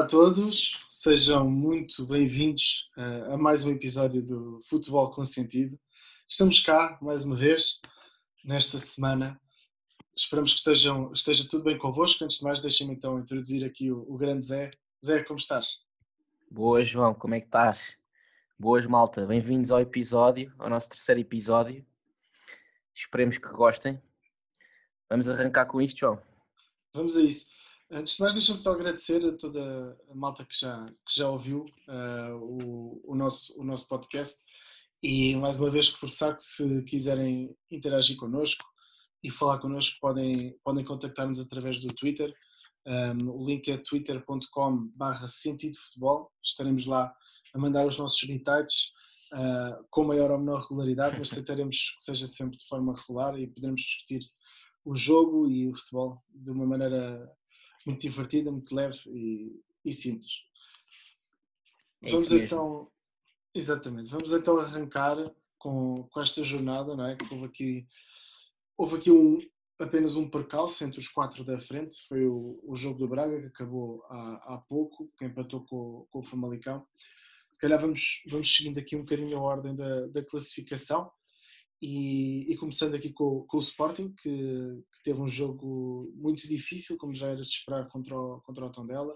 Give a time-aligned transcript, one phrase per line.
[0.00, 5.78] Olá a todos, sejam muito bem-vindos uh, a mais um episódio do Futebol com Sentido.
[6.26, 7.82] Estamos cá mais uma vez
[8.42, 9.38] nesta semana.
[10.16, 12.24] Esperamos que estejam, esteja tudo bem convosco.
[12.24, 14.70] Antes de mais, deixem-me então introduzir aqui o, o, grande Zé.
[15.04, 15.80] Zé, como estás?
[16.50, 17.98] Boas, João, como é que estás?
[18.58, 19.26] Boas, malta.
[19.26, 21.84] Bem-vindos ao episódio, ao nosso terceiro episódio.
[22.94, 24.00] Esperemos que gostem.
[25.10, 26.22] Vamos arrancar com isto, João.
[26.94, 27.59] Vamos a isso.
[27.92, 31.66] Antes de mais, deixa-me só agradecer a toda a malta que já, que já ouviu
[31.88, 34.40] uh, o, o, nosso, o nosso podcast
[35.02, 38.64] e mais uma vez reforçar que se quiserem interagir connosco
[39.24, 42.32] e falar connosco podem, podem contactar-nos através do Twitter.
[42.86, 46.30] Um, o link é twitter.com barra sentido futebol.
[46.44, 47.12] Estaremos lá
[47.52, 48.92] a mandar os nossos bitites
[49.32, 53.48] uh, com maior ou menor regularidade, mas tentaremos que seja sempre de forma regular e
[53.48, 54.20] poderemos discutir
[54.84, 57.28] o jogo e o futebol de uma maneira
[57.86, 60.44] muito divertida, muito leve e, e simples.
[62.02, 62.90] É vamos então,
[63.54, 65.16] exatamente, vamos então arrancar
[65.58, 67.16] com, com esta jornada, não é?
[67.16, 67.86] Que houve aqui,
[68.76, 69.38] houve aqui um,
[69.78, 73.48] apenas um percalço entre os quatro da frente, foi o, o jogo do Braga que
[73.48, 76.86] acabou há, há pouco, que empatou com, com o Famalicão.
[77.52, 81.10] Se calhar vamos, vamos seguindo aqui um bocadinho a ordem da, da classificação.
[81.82, 84.28] E, e, começando aqui com, com o Sporting, que,
[84.92, 88.70] que, teve um jogo muito difícil, como já era de esperar contra o, contra o
[88.70, 89.14] Tondela.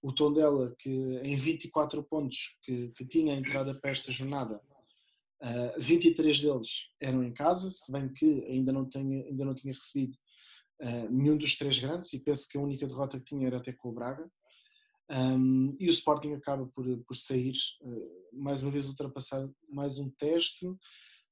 [0.00, 5.78] O Tondela, que em 24 pontos que, que tinha entrada para esta jornada, uh, ah,
[5.78, 10.16] 23 deles eram em casa, se bem que ainda não, tenha, ainda não tinha recebido
[10.80, 13.72] uh, nenhum dos três grandes, e penso que a única derrota que tinha era até
[13.72, 14.30] com o Braga.
[15.10, 20.08] Um, e o Sporting acaba por, por sair, uh, mais uma vez ultrapassar mais um
[20.08, 20.66] teste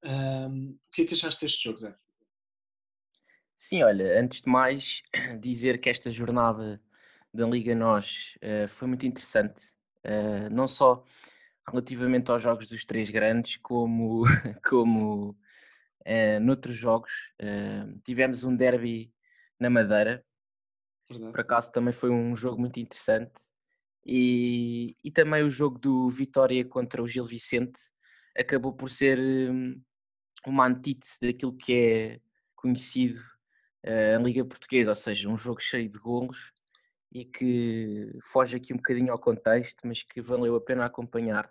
[0.07, 1.97] um, o que é que achaste deste jogo, Zé?
[3.57, 5.03] Sim, olha, antes de mais,
[5.41, 6.81] dizer que esta jornada
[7.33, 9.63] da Liga Nós uh, foi muito interessante,
[10.05, 11.03] uh, não só
[11.69, 14.25] relativamente aos jogos dos três grandes, como,
[14.65, 17.13] como uh, noutros jogos.
[18.05, 19.13] Tivemos um derby
[19.59, 20.25] na Madeira,
[21.11, 21.33] Verdade.
[21.33, 23.41] por acaso também foi um jogo muito interessante,
[24.05, 27.81] e, e também o jogo do Vitória contra o Gil Vicente
[28.39, 29.81] acabou por ser hum,
[30.47, 32.21] uma antítese daquilo que é
[32.55, 33.19] conhecido
[33.85, 36.53] uh, em Liga Portuguesa, ou seja, um jogo cheio de golos
[37.13, 41.51] e que foge aqui um bocadinho ao contexto, mas que valeu a pena acompanhar.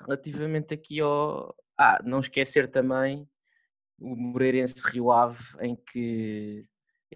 [0.00, 1.54] Relativamente aqui ao.
[1.78, 3.28] Ah, não esquecer também
[3.98, 6.66] o Moreirense Rio Ave, em que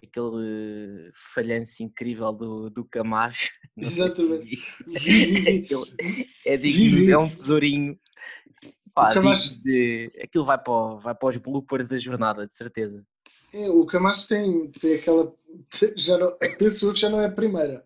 [0.03, 3.51] aquele falhanço incrível do, do Camacho.
[3.77, 4.63] Exatamente.
[6.45, 7.99] é, digno, é um tesourinho
[8.97, 9.61] Pá, Camacho...
[9.61, 13.05] de, aquilo vai para, vai para os bloopers da jornada, de certeza.
[13.53, 15.31] É, o Camacho tem, tem aquela.
[15.95, 17.85] Já não, penso que já não é a primeira.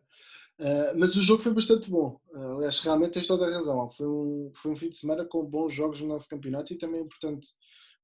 [0.57, 2.17] Uh, mas o jogo foi bastante bom.
[2.33, 3.91] Uh, aliás, realmente tens toda a razão.
[3.91, 7.01] Foi um, foi um fim de semana com bons jogos no nosso campeonato e também
[7.01, 7.45] é importante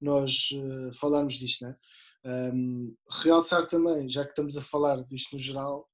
[0.01, 1.65] nós uh, falarmos disto.
[1.65, 1.75] Né?
[2.25, 2.93] Um,
[3.23, 5.87] realçar também, já que estamos a falar disto no geral,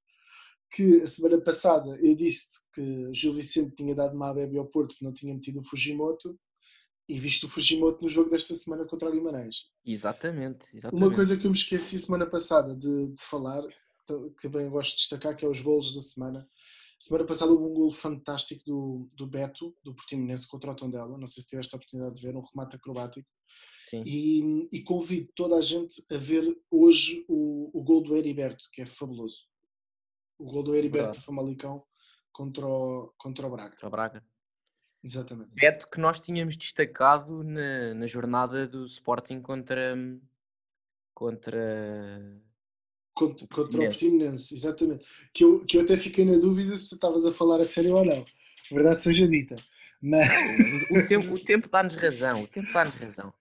[0.72, 4.66] que a semana passada eu disse que o Gil Vicente tinha dado uma bebê ao
[4.66, 6.36] Porto que não tinha metido o Fujimoto
[7.08, 9.66] e visto o Fujimoto no jogo desta semana contra o Guimarães.
[9.84, 11.06] Exatamente, exatamente.
[11.06, 13.62] Uma coisa que eu me esqueci semana passada de, de falar,
[14.40, 16.48] que bem gosto de destacar, que é os golos da semana.
[16.98, 21.18] Semana passada houve um golo fantástico do, do Beto, do Portimonense contra o Tondela.
[21.18, 23.28] Não sei se tiveste a oportunidade de ver, um remate acrobático.
[23.84, 24.02] Sim.
[24.06, 28.80] E, e convido toda a gente a ver hoje o, o gol do Heriberto, que
[28.80, 29.46] é fabuloso.
[30.38, 31.84] O gol do Heriberto Famalicão
[32.32, 33.72] contra o, contra o Braga.
[33.72, 34.24] Contra o Braga.
[35.04, 35.50] Exatamente.
[35.52, 39.94] Beto que nós tínhamos destacado na, na jornada do Sporting contra
[41.12, 42.40] contra
[43.12, 45.04] contra, contra o Portimonense, exatamente.
[45.32, 47.96] Que eu, que eu até fiquei na dúvida se tu estavas a falar a sério
[47.96, 48.24] ou não.
[48.72, 49.56] Verdade seja dita.
[50.00, 50.28] Mas...
[50.90, 53.32] O, tempo, o tempo dá-nos razão, o tempo dá-nos razão.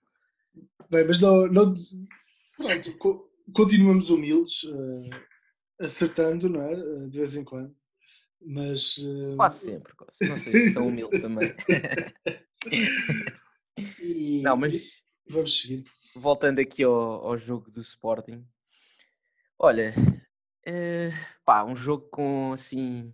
[0.90, 1.74] Bem, mas não, não
[2.58, 5.10] pronto, continuamos humildes, uh,
[5.80, 6.74] acertando, não é?
[6.74, 7.76] Uh, de vez em quando.
[8.46, 8.98] Mas.
[8.98, 9.36] Uh...
[9.36, 10.18] Quase sempre, quase.
[10.28, 11.54] Não sei se tão humilde também.
[14.00, 14.42] e...
[14.42, 15.04] Não, mas.
[15.28, 15.86] Vamos seguir.
[16.16, 18.46] Voltando aqui ao, ao jogo do Sporting.
[19.58, 19.94] Olha,
[20.66, 21.12] é,
[21.46, 23.14] pá, um jogo com assim.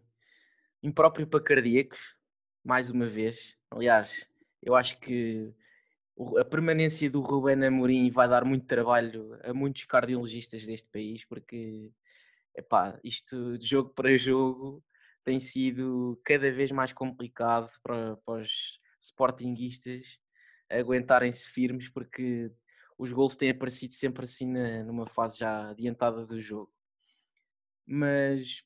[0.82, 2.16] impróprio para cardíacos,
[2.64, 3.56] mais uma vez.
[3.72, 4.26] Aliás,
[4.62, 5.54] eu acho que
[6.38, 11.92] a permanência do Ruben Amorim vai dar muito trabalho a muitos cardiologistas deste país, porque
[12.56, 14.84] epá, isto de jogo para jogo
[15.24, 20.20] tem sido cada vez mais complicado para, para os sportinguistas
[20.70, 22.52] aguentarem-se firmes porque
[22.98, 26.72] os gols têm aparecido sempre assim na, numa fase já adiantada do jogo.
[27.86, 28.64] Mas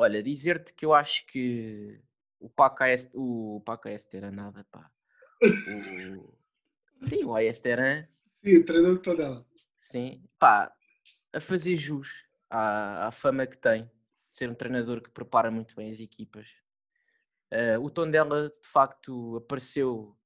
[0.00, 2.00] Olha, dizer-te que eu acho que
[2.38, 4.90] o Paca o Paca era nada, pá.
[5.42, 6.34] O...
[6.96, 8.08] Sim, o Aesteran.
[8.42, 9.46] Sim, o treinador de Tondela.
[9.76, 10.74] Sim, pá,
[11.34, 13.90] a fazer jus à, à fama que tem
[14.30, 16.48] ser um treinador que prepara muito bem as equipas.
[17.52, 20.16] Uh, o Tondela, de facto, apareceu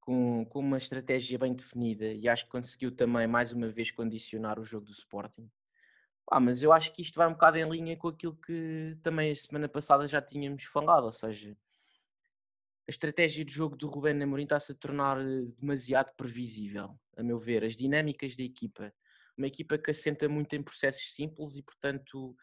[0.00, 4.58] com, com uma estratégia bem definida e acho que conseguiu também, mais uma vez, condicionar
[4.58, 5.48] o jogo do Sporting.
[6.28, 9.30] Ah, mas eu acho que isto vai um bocado em linha com aquilo que também
[9.30, 11.56] a semana passada já tínhamos falado, ou seja,
[12.88, 17.38] a estratégia de jogo do Ruben Amorim está-se a tornar eh, demasiado previsível, a meu
[17.38, 18.92] ver, as dinâmicas da equipa.
[19.36, 22.36] Uma equipa que assenta muito em processos simples e, portanto,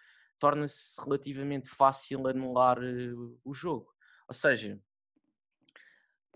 [0.43, 3.13] torna-se relativamente fácil anular eh,
[3.45, 3.95] o jogo.
[4.27, 4.77] Ou seja,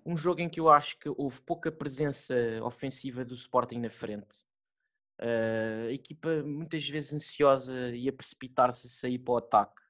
[0.06, 2.34] um jogo em que eu acho que houve pouca presença
[2.64, 4.48] ofensiva do Sporting na frente.
[5.20, 9.82] Uh, a equipa muitas vezes ansiosa e a precipitar-se a sair para o ataque.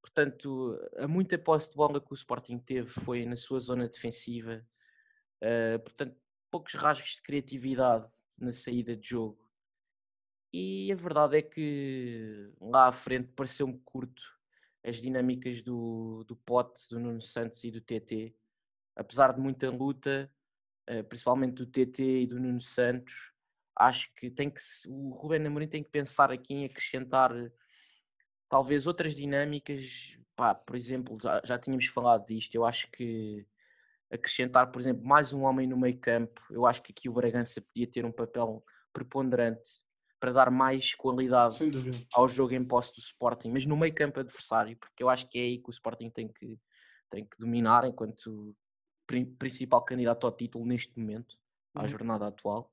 [0.00, 4.64] Portanto, a muita posse de bola que o Sporting teve foi na sua zona defensiva.
[5.42, 6.16] Uh, portanto,
[6.52, 8.08] poucos rasgos de criatividade
[8.38, 9.43] na saída de jogo.
[10.56, 14.22] E a verdade é que lá à frente pareceu-me curto
[14.84, 18.34] as dinâmicas do, do Pote, do Nuno Santos e do TT
[18.96, 20.30] apesar de muita luta,
[20.86, 23.32] eh, principalmente do TT e do Nuno Santos,
[23.76, 27.32] acho que tem que o Ruben Amorim tem que pensar aqui em acrescentar
[28.48, 30.18] talvez outras dinâmicas.
[30.36, 32.54] Pá, por exemplo, já, já tínhamos falado disto.
[32.54, 33.46] Eu acho que
[34.10, 36.40] acrescentar, por exemplo, mais um homem no meio campo.
[36.50, 39.84] Eu acho que aqui o Bragança podia ter um papel preponderante
[40.24, 41.58] para dar mais qualidade
[42.14, 45.38] ao jogo em posse do Sporting, mas no meio campo adversário, porque eu acho que
[45.38, 46.58] é aí que o Sporting tem que,
[47.10, 48.56] tem que dominar enquanto
[49.38, 51.36] principal candidato ao título neste momento,
[51.74, 51.88] à uhum.
[51.88, 52.72] jornada atual,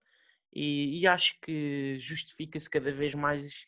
[0.53, 3.67] e, e acho que justifica-se cada vez mais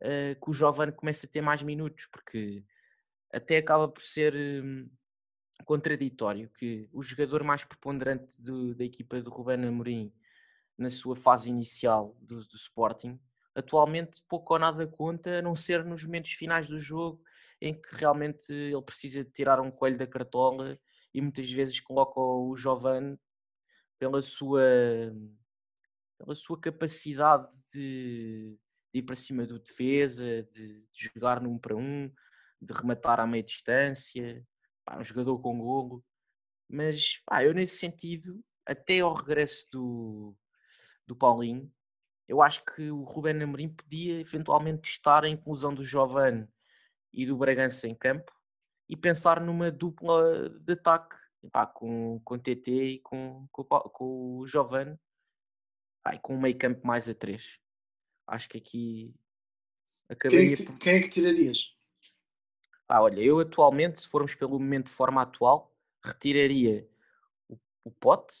[0.00, 2.64] uh, que o Jovem comece a ter mais minutos, porque
[3.32, 4.88] até acaba por ser um,
[5.64, 10.12] contraditório que o jogador mais preponderante do, da equipa do Ruben Amorim
[10.76, 13.18] na sua fase inicial do, do Sporting,
[13.54, 17.22] atualmente pouco ou nada conta, a não ser nos momentos finais do jogo
[17.60, 20.78] em que realmente ele precisa de tirar um coelho da cartola
[21.12, 23.16] e muitas vezes coloca o Jovan
[23.98, 24.60] pela sua,
[26.18, 28.58] pela sua capacidade de,
[28.92, 32.12] de ir para cima do defesa, de, de, jogar num para um,
[32.60, 34.44] de rematar à meia distância,
[34.84, 36.04] pá, um jogador com golo.
[36.68, 40.36] Mas pá, eu nesse sentido, até ao regresso do,
[41.06, 41.70] do Paulinho,
[42.26, 46.48] eu acho que o Ruben Amorim podia eventualmente testar a inclusão do Jovan
[47.12, 48.32] e do Bragança em campo
[48.88, 51.16] e pensar numa dupla de ataque
[51.50, 54.98] pá, com, com TT e com, com, com o Giovanni
[56.12, 57.58] e com um meio campo mais a três.
[58.26, 59.14] Acho que aqui
[60.08, 60.56] acabaria.
[60.56, 61.76] Quem é que, quem é que tirarias?
[62.88, 66.88] Ah, olha, eu atualmente, se formos pelo momento de forma atual, retiraria
[67.48, 68.34] o, o Pote,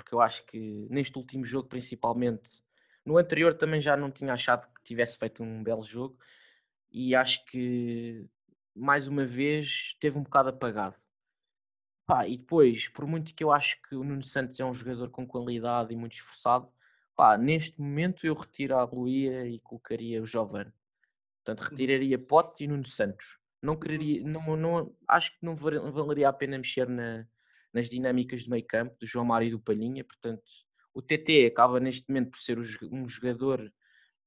[0.00, 2.64] porque eu acho que neste último jogo, principalmente,
[3.04, 6.18] no anterior também já não tinha achado que tivesse feito um belo jogo
[6.90, 8.26] e acho que
[8.74, 10.96] mais uma vez teve um bocado apagado.
[12.06, 15.10] Pá, e depois, por muito que eu acho que o Nuno Santos é um jogador
[15.10, 16.72] com qualidade e muito esforçado,
[17.14, 20.72] pá, neste momento eu retiro a Luía e colocaria o Jovem.
[21.44, 21.70] Portanto, uhum.
[21.70, 23.38] retiraria Pote e Nuno Santos.
[23.62, 24.28] Não quereria, uhum.
[24.28, 27.26] não, não, acho que não valeria a pena mexer na,
[27.72, 30.04] nas dinâmicas do meio campo, do João Mário e do Palhinha.
[30.04, 30.42] Portanto,
[30.92, 32.58] o TT acaba neste momento por ser
[32.90, 33.72] um jogador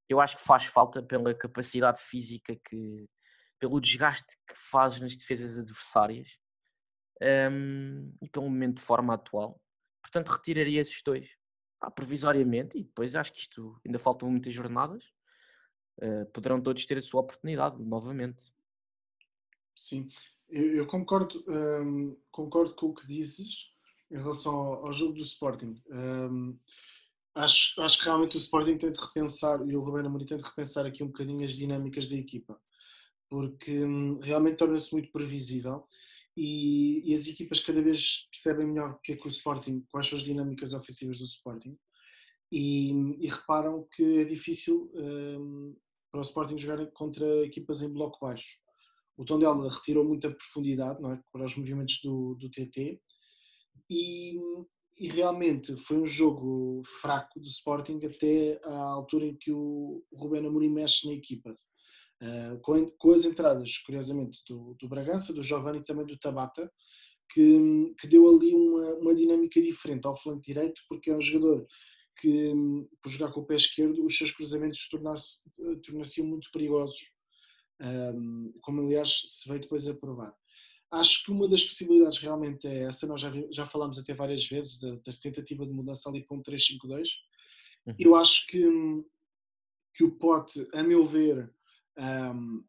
[0.09, 3.09] eu acho que faz falta pela capacidade física que,
[3.59, 6.38] pelo desgaste que faz nas defesas adversárias
[7.51, 9.59] um, e pelo momento de forma atual.
[10.01, 11.29] Portanto, retiraria esses dois
[11.81, 15.03] ah, provisoriamente e depois acho que isto ainda faltam muitas jornadas.
[16.01, 18.51] Uh, poderão todos ter a sua oportunidade novamente.
[19.75, 20.09] Sim,
[20.50, 23.69] eu, eu concordo, um, concordo com o que dizes
[24.11, 25.81] em relação ao, ao jogo do Sporting.
[25.89, 26.57] Um,
[27.35, 30.43] acho, acho que realmente o Sporting tem de repensar e o Ruben Amorim tem de
[30.43, 32.59] repensar aqui um bocadinho as dinâmicas da equipa
[33.33, 35.83] porque hum, realmente torna-se muito previsível
[36.37, 40.07] e, e, as equipas cada vez percebem melhor o que é que o Sporting, quais
[40.07, 41.75] são as dinâmicas ofensivas do Sporting
[42.51, 45.75] e, e reparam que é difícil um,
[46.11, 48.59] para o Sporting jogar contra equipas em bloco baixo.
[49.17, 53.00] O Tondela retirou muita profundidade não é, para os movimentos do, do TT
[53.89, 54.39] e,
[55.00, 60.46] e realmente foi um jogo fraco do Sporting até à altura em que o, Rubén
[60.46, 61.55] Amorim mexe na equipa.
[62.22, 66.72] Uh, com, com, as entradas, curiosamente, do, do Bragança, do Giovanni e também do Tabata,
[67.29, 71.67] que, que deu ali uma, uma, dinâmica diferente ao flanco direito, porque é um jogador
[72.22, 72.53] que,
[73.01, 77.12] por jogar com o pé esquerdo, os seus cruzamentos tornar-se-iam tornar muito perigosos
[78.61, 80.33] como aliás se veio depois a provar.
[80.91, 84.79] Acho que uma das possibilidades realmente é essa, nós já, já falámos até várias vezes
[84.79, 87.09] da, da tentativa de mudança ali um 3-5-2.
[87.85, 87.95] Uhum.
[87.97, 88.63] Eu acho que,
[89.95, 91.51] que o Pote, a meu ver,
[91.97, 92.63] um,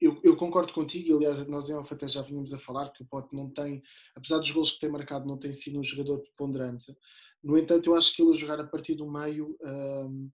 [0.00, 3.02] eu, eu, concordo contigo, e aliás, nós em Alfa até já vínhamos a falar que
[3.02, 3.82] o Pote não tem,
[4.14, 6.96] apesar dos gols que tem marcado, não tem sido um jogador preponderante.
[7.42, 10.30] No entanto, eu acho que ele a jogar a partir do meio um,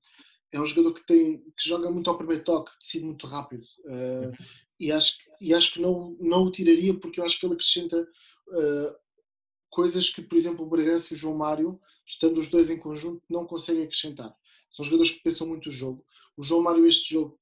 [0.53, 3.65] é um jogador que, tem, que joga muito ao primeiro toque, decide muito rápido.
[3.85, 4.33] Uh,
[4.79, 8.01] e, acho, e acho que não, não o tiraria porque eu acho que ele acrescenta
[8.01, 8.97] uh,
[9.71, 13.23] coisas que, por exemplo, o Bragança e o João Mário, estando os dois em conjunto,
[13.29, 14.35] não conseguem acrescentar.
[14.71, 16.05] São jogadores que pensam muito o jogo.
[16.37, 17.39] O João Mário, este jogo,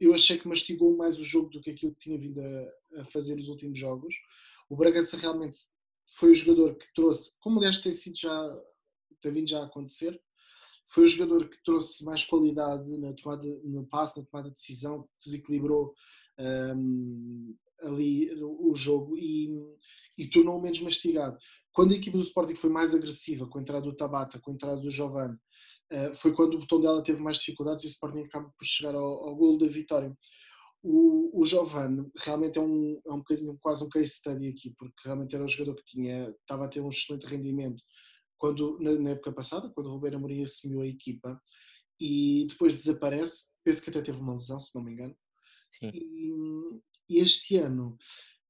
[0.00, 3.04] eu achei que mastigou mais o jogo do que aquilo que tinha vindo a, a
[3.06, 4.14] fazer nos últimos jogos.
[4.68, 5.58] O Bragança realmente
[6.16, 8.62] foi o jogador que trouxe, como aliás tem sido já,
[9.20, 10.20] tem vindo já a acontecer,
[10.88, 15.02] foi o jogador que trouxe mais qualidade na tomada, no passe, na tomada de decisão,
[15.02, 15.94] que desequilibrou
[16.38, 19.50] um, ali o jogo e,
[20.16, 21.36] e tornou-o menos mastigado.
[21.72, 24.54] Quando a equipa do Sporting foi mais agressiva, com a entrada do Tabata, com a
[24.54, 25.34] entrada do Giovanni,
[25.92, 28.94] uh, foi quando o botão dela teve mais dificuldades e o Sporting acaba por chegar
[28.94, 30.14] ao, ao golo da vitória.
[30.82, 35.00] O, o Giovanni realmente é um, é um bocadinho quase um case study aqui, porque
[35.04, 37.82] realmente era um jogador que tinha, estava a ter um excelente rendimento
[38.42, 41.40] quando, na, época passada, quando o Roberto Amorim assumiu a equipa
[42.00, 45.16] e depois desaparece, penso que até teve uma lesão, se não me engano,
[45.80, 46.28] e,
[47.08, 47.96] e, este ano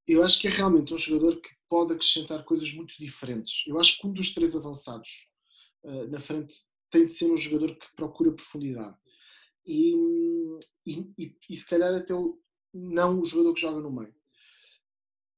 [0.08, 3.66] eu acho que é realmente um jogador que pode acrescentar coisas muito diferentes.
[3.66, 5.28] Eu acho que um dos três avançados
[5.84, 6.54] uh, na frente
[6.90, 8.96] tem de ser um jogador que procura profundidade.
[9.66, 9.94] E,
[10.86, 12.40] e, e, se calhar até o,
[12.72, 14.14] não o jogador que joga no meio.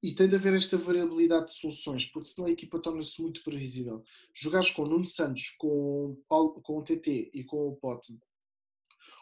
[0.04, 4.04] E tem de haver esta variabilidade de soluções, porque senão a equipa torna-se muito previsível.
[4.34, 8.20] Jogares com Nuno Santos, com, Paulo, com o TT e com o Pote.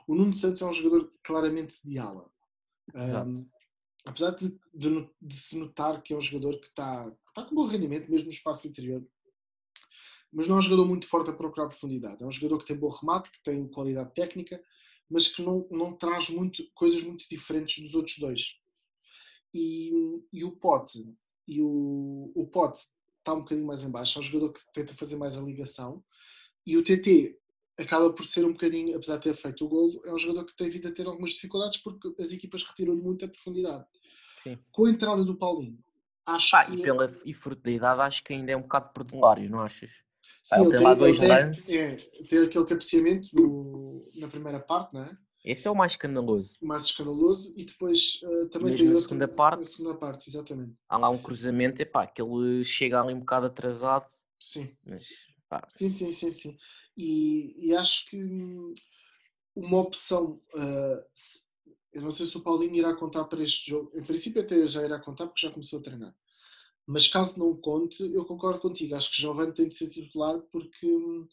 [0.09, 2.29] O Nuno Santos é um jogador claramente de ala.
[2.93, 3.49] Um,
[4.05, 7.55] apesar de, de, de, se notar que é um jogador que está, que está com
[7.55, 9.07] bom rendimento, mesmo no espaço interior,
[10.33, 12.25] mas não é um jogador muito forte a procurar profundidade.
[12.25, 14.61] É um jogador que tem bom remate, que tem qualidade técnica,
[15.09, 18.61] mas que não, não traz muito, coisas muito diferentes dos outros dois.
[19.53, 19.91] E,
[20.33, 21.15] e o Pote,
[21.47, 22.79] e o, o Pote
[23.19, 26.03] está um bocadinho mais em baixo, é um jogador que tenta fazer mais a ligação,
[26.67, 27.39] e o TT
[27.79, 30.57] acaba por ser um bocadinho, apesar de ter feito o golo, é um jogador que
[30.57, 33.85] tem vindo a ter algumas dificuldades porque as equipas retiram-lhe muita profundidade.
[34.43, 34.59] Sim.
[34.71, 35.79] Com a entrada do Paulinho,
[36.27, 36.75] acho ah, que...
[36.75, 39.91] E, pela, e fruto da idade, acho que ainda é um bocado perdulário, não achas?
[40.43, 41.69] Sim, ele tem, lá dois lances.
[41.69, 41.97] É,
[42.29, 45.17] tem aquele cabeceamento na primeira parte, não é?
[45.45, 46.59] Esse é o mais escandaloso.
[46.63, 49.59] O mais escandaloso e depois uh, também Mesmo tem na segunda parte.
[49.59, 50.75] Na segunda parte, exatamente.
[50.89, 54.07] Há lá um cruzamento, epá, que ele chega ali um bocado atrasado.
[54.39, 54.71] Sim.
[54.85, 55.09] Mas,
[55.49, 55.67] pá.
[55.77, 56.59] Sim, sim, sim, sim
[56.97, 58.19] e, e acho que
[59.55, 61.47] uma opção, uh, se,
[61.93, 64.83] eu não sei se o Paulinho irá contar para este jogo, em princípio até já
[64.85, 66.15] irá contar porque já começou a treinar,
[66.87, 70.87] mas caso não conte, eu concordo contigo, acho que Giovanni tem de ser titular porque
[70.87, 71.27] hum,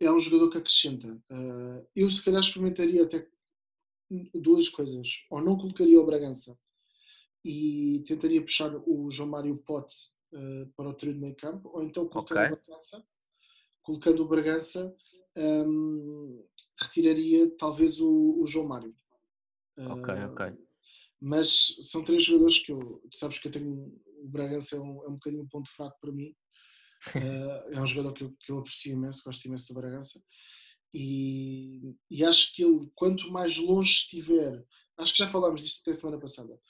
[0.00, 1.08] é um jogador que acrescenta.
[1.30, 3.26] Uh, eu se calhar experimentaria até
[4.34, 6.58] duas coisas, ou não colocaria o Bragança
[7.44, 9.94] e tentaria puxar o João Mário Pote
[10.32, 12.46] uh, para o trio de meio campo, ou então colocar okay.
[12.46, 13.06] o Bragança
[13.82, 14.94] colocando o Bragança,
[15.36, 16.44] um,
[16.80, 18.94] retiraria talvez o, o João Mário.
[19.78, 20.46] Ok, uh, ok.
[21.20, 25.04] Mas são três jogadores que eu, tu sabes que eu tenho, o Bragança é um,
[25.04, 26.34] é um bocadinho um ponto fraco para mim.
[27.08, 30.22] Uh, é um jogador que eu, que eu aprecio imenso, gosto imenso do Bragança.
[30.92, 34.64] E, e, acho que ele, quanto mais longe estiver,
[34.98, 36.60] acho que já falámos disto até semana passada,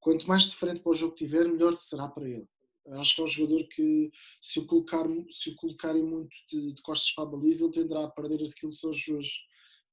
[0.00, 2.46] quanto mais diferente para o jogo tiver, melhor será para ele.
[2.94, 6.82] Acho que é um jogador que, se o, colocar, se o colocarem muito de, de
[6.82, 9.28] costas para a baliza, ele tenderá a perder aquilo que são as suas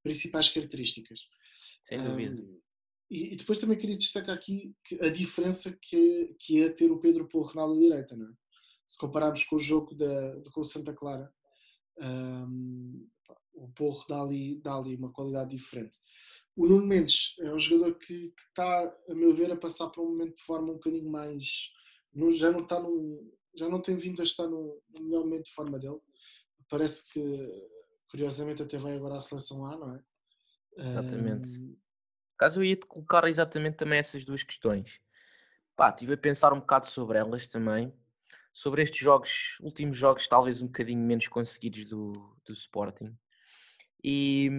[0.02, 1.28] principais características.
[1.84, 2.42] Sem dúvida.
[2.42, 2.62] Um,
[3.10, 7.28] e, e, depois também queria destacar aqui a diferença que, que é ter o Pedro
[7.28, 8.34] Porro na direita, não é?
[8.86, 11.32] Se compararmos com o jogo da, com o Santa Clara,
[12.00, 13.08] um,
[13.54, 15.98] o Porro dá ali, dá ali uma qualidade diferente.
[16.56, 20.04] O Nuno Mendes é um jogador que, que está, a meu ver, a passar por
[20.04, 21.74] um momento de forma um bocadinho mais
[22.32, 25.54] já não está no, já não tem vindo a estar no, no melhor momento de
[25.54, 26.00] forma dele.
[26.70, 27.70] Parece que
[28.10, 30.04] curiosamente até vai agora à seleção A, não é?
[30.77, 31.50] Exatamente.
[31.50, 31.77] Um...
[32.38, 35.00] Caso eu ia-te colocar exatamente também essas duas questões.
[35.75, 37.94] Pá, estive a pensar um bocado sobre elas também.
[38.56, 42.14] Sobre estes jogos, últimos jogos, talvez um bocadinho menos conseguidos do,
[42.46, 43.14] do Sporting.
[44.02, 44.50] E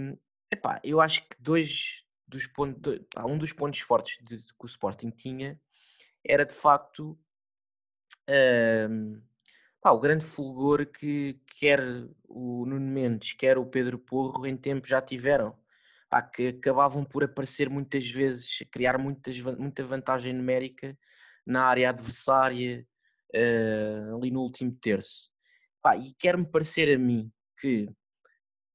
[0.53, 5.09] epá, eu acho que dois dos pontos, um dos pontos fortes de, que o Sporting
[5.09, 5.59] tinha
[6.23, 7.19] era de facto
[9.81, 11.81] pá, o grande fulgor que quer
[12.29, 15.59] o Nuno Mendes, quer o Pedro Porro em tempo já tiveram.
[16.11, 20.99] pá, que acabavam por aparecer muitas vezes, criar muitas, muita vantagem numérica
[21.47, 22.87] na área adversária,
[23.37, 25.31] uh, ali no último terço.
[25.83, 27.89] Pá, e quer-me parecer a mim que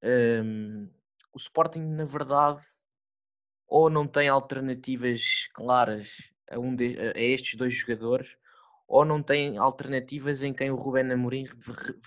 [0.02, 0.88] um,
[1.32, 2.62] o Sporting, na verdade,
[3.66, 6.16] ou não tem alternativas claras
[6.50, 8.36] a, um de, a estes dois jogadores,
[8.86, 11.44] ou não tem alternativas em quem o Rubén Amorim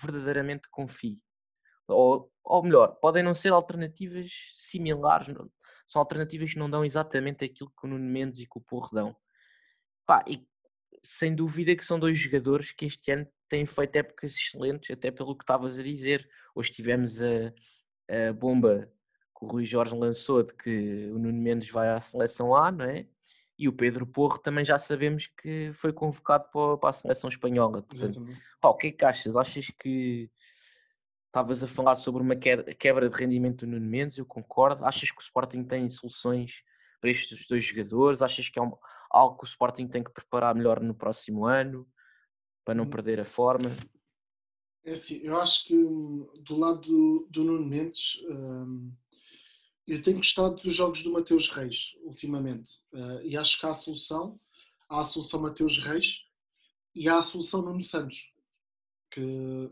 [0.00, 1.16] verdadeiramente confie.
[1.88, 5.28] Ou, ou melhor, podem não ser alternativas similares,
[5.86, 8.90] são alternativas que não dão exatamente aquilo que o Nuno Mendes e que o Porro
[8.92, 9.16] dão.
[10.04, 10.46] Pá, e
[11.06, 15.36] sem dúvida que são dois jogadores que este ano têm feito épocas excelentes, até pelo
[15.36, 16.28] que estavas a dizer.
[16.54, 17.52] Hoje tivemos a,
[18.08, 18.90] a bomba
[19.38, 22.84] que o Rui Jorge lançou de que o Nuno Mendes vai à seleção A, não
[22.84, 23.06] é?
[23.58, 27.82] E o Pedro Porro também já sabemos que foi convocado para, para a seleção espanhola.
[27.82, 28.26] Portanto,
[28.60, 29.36] pá, o que é que achas?
[29.36, 30.28] Achas que
[31.26, 34.18] estavas a falar sobre uma quebra de rendimento do Nuno Mendes?
[34.18, 34.84] Eu concordo.
[34.84, 36.64] Achas que o Sporting tem soluções
[37.06, 38.20] para estes dois jogadores?
[38.20, 38.72] Achas que é um,
[39.10, 41.88] algo que o Sporting tem que preparar melhor no próximo ano
[42.64, 42.90] para não hum.
[42.90, 43.70] perder a forma?
[44.84, 48.92] É assim, eu acho que hum, do lado do, do Nuno Mendes, hum,
[49.86, 53.74] eu tenho gostado dos jogos do Mateus Reis ultimamente uh, e acho que há a
[53.74, 54.40] solução.
[54.88, 56.22] Há a solução Mateus Reis
[56.94, 58.32] e há a solução Nuno Santos,
[59.12, 59.70] que,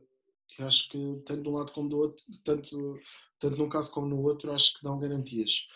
[0.48, 3.00] que acho que tanto de um lado como do outro, tanto,
[3.38, 5.66] tanto num caso como no outro, acho que dão garantias.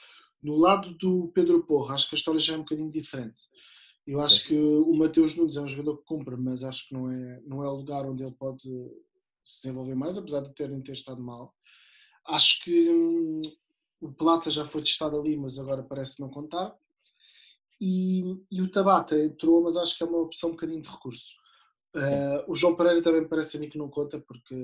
[0.42, 3.42] No lado do Pedro Porra, acho que a história já é um bocadinho diferente.
[4.07, 7.11] Eu acho que o Mateus Nunes é um jogador que cumpre, mas acho que não
[7.11, 8.62] é, não é o lugar onde ele pode
[9.45, 11.54] se desenvolver mais, apesar de terem ter estado mal.
[12.26, 13.42] Acho que hum,
[14.00, 16.74] o Plata já foi testado ali, mas agora parece não contar.
[17.81, 21.35] E, e, o Tabata entrou, mas acho que é uma opção um bocadinho de recurso.
[21.94, 24.55] Uh, o João Pereira também parece a mim que não conta, porque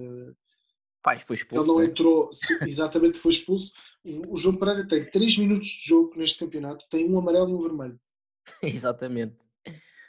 [1.05, 1.63] Pai, foi expulso.
[1.63, 1.85] Ele não né?
[1.85, 2.31] entrou,
[2.67, 3.75] exatamente, foi expulso.
[4.27, 7.61] O João Pereira tem 3 minutos de jogo neste campeonato, tem um amarelo e um
[7.61, 8.01] vermelho.
[8.65, 9.37] exatamente.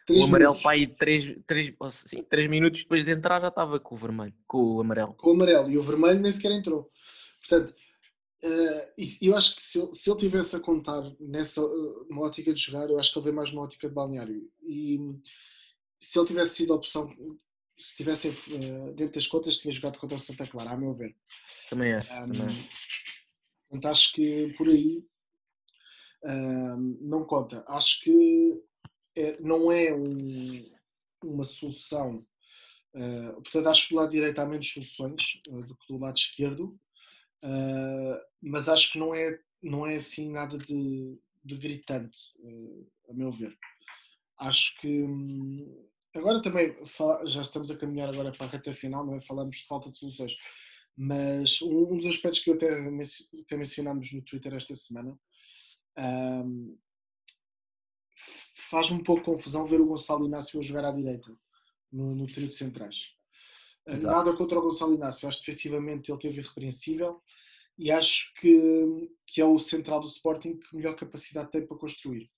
[0.09, 3.97] o amarelo, pai, 3, 3, sim, 3 minutos depois de entrar já estava com o
[3.97, 5.13] vermelho, com o amarelo.
[5.15, 6.89] Com o amarelo, e o vermelho nem sequer entrou.
[7.41, 7.75] Portanto,
[8.43, 12.89] uh, eu acho que se, se ele tivesse a contar nessa uh, ótica de jogar,
[12.89, 14.49] eu acho que ele vem mais numa ótica de balneário.
[14.63, 14.97] E
[15.99, 17.13] se ele tivesse sido a opção
[17.77, 21.15] se estivessem uh, dentro das contas, tinha jogado contra o Santa Clara, a meu ver.
[21.69, 22.11] Também acho.
[22.13, 22.69] Um, também.
[23.69, 25.03] Portanto, acho que por aí
[26.23, 27.63] um, não conta.
[27.67, 28.63] Acho que
[29.17, 30.71] é, não é um,
[31.23, 32.25] uma solução.
[32.93, 36.15] Uh, portanto, acho que do lado direito há menos soluções uh, do que do lado
[36.15, 36.79] esquerdo,
[38.41, 42.17] mas acho que não é, não é assim nada de, de gritante,
[43.07, 43.55] a meu ver.
[44.39, 45.03] Acho que.
[45.03, 46.75] Um, Agora também
[47.25, 49.21] já estamos a caminhar agora para a reta final, não é?
[49.21, 50.37] falamos de falta de soluções,
[50.95, 52.69] mas um, dos aspectos que eu até,
[53.41, 55.19] até mencionámos no Twitter esta semana
[55.97, 56.77] um,
[58.69, 61.37] faz-me um pouco confusão ver o Gonçalo Inácio a jogar à direita
[61.91, 63.13] no, no trio de centrais.
[63.85, 64.15] Exato.
[64.15, 67.21] Nada contra o Gonçalo Inácio, acho que defensivamente ele teve irrepreensível
[67.77, 72.31] e acho que, que é o central do Sporting que melhor capacidade tem para construir.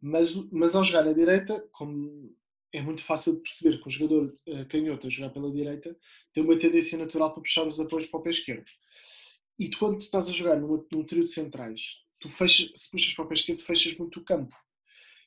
[0.00, 2.36] Mas, mas ao jogar à direita, como
[2.72, 5.96] é muito fácil de perceber que um jogador uh, canhoto a jogar pela direita
[6.32, 8.70] tem uma tendência natural para puxar os apoios para o pé esquerdo.
[9.58, 13.14] E tu, quando estás a jogar num, num trio de centrais, tu fechas, se puxas
[13.14, 14.54] para o pé esquerdo, fechas muito o campo.